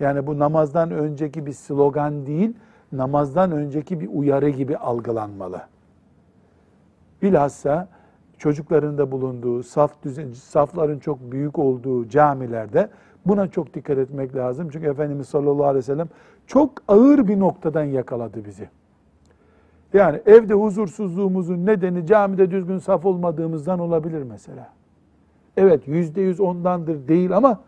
Yani 0.00 0.26
bu 0.26 0.38
namazdan 0.38 0.90
önceki 0.90 1.46
bir 1.46 1.52
slogan 1.52 2.26
değil, 2.26 2.54
namazdan 2.92 3.52
önceki 3.52 4.00
bir 4.00 4.08
uyarı 4.12 4.48
gibi 4.48 4.76
algılanmalı. 4.76 5.62
Bilhassa 7.22 7.88
çocukların 8.38 8.98
da 8.98 9.12
bulunduğu, 9.12 9.62
saf 9.62 10.02
düzen, 10.02 10.32
safların 10.32 10.98
çok 10.98 11.32
büyük 11.32 11.58
olduğu 11.58 12.08
camilerde 12.08 12.88
buna 13.26 13.48
çok 13.48 13.74
dikkat 13.74 13.98
etmek 13.98 14.36
lazım. 14.36 14.68
Çünkü 14.72 14.86
Efendimiz 14.86 15.28
sallallahu 15.28 15.64
aleyhi 15.64 15.78
ve 15.78 15.82
sellem 15.82 16.08
çok 16.46 16.70
ağır 16.88 17.28
bir 17.28 17.40
noktadan 17.40 17.84
yakaladı 17.84 18.44
bizi. 18.44 18.68
Yani 19.92 20.20
evde 20.26 20.54
huzursuzluğumuzun 20.54 21.66
nedeni 21.66 22.06
camide 22.06 22.50
düzgün 22.50 22.78
saf 22.78 23.06
olmadığımızdan 23.06 23.78
olabilir 23.78 24.22
mesela. 24.22 24.68
Evet 25.56 25.88
yüzde 25.88 26.20
yüz 26.20 26.40
ondandır 26.40 27.08
değil 27.08 27.36
ama 27.36 27.60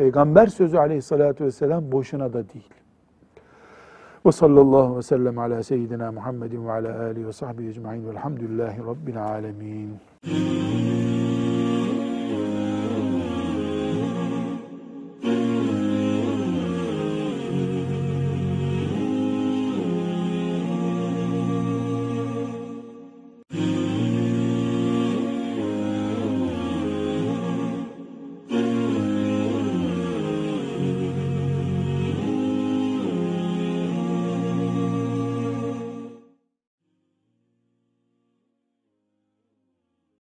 Peygamber 0.00 0.46
sözü 0.46 0.76
aleyhissalatü 0.76 1.44
vesselam 1.44 1.92
boşuna 1.92 2.32
da 2.32 2.48
değil. 2.48 2.68
Ve 4.26 4.32
sallallahu 4.32 4.96
ve 4.96 5.02
sellem 5.02 5.38
ala 5.38 5.62
seyyidina 5.62 6.12
Muhammedin 6.12 6.66
ve 6.66 6.72
ala 6.72 7.02
alihi 7.02 7.26
ve 7.26 7.32
sahbihi 7.32 7.68
ecma'in 7.68 8.08
velhamdülillahi 8.08 8.78
rabbil 8.78 9.24
alemin. 9.24 9.96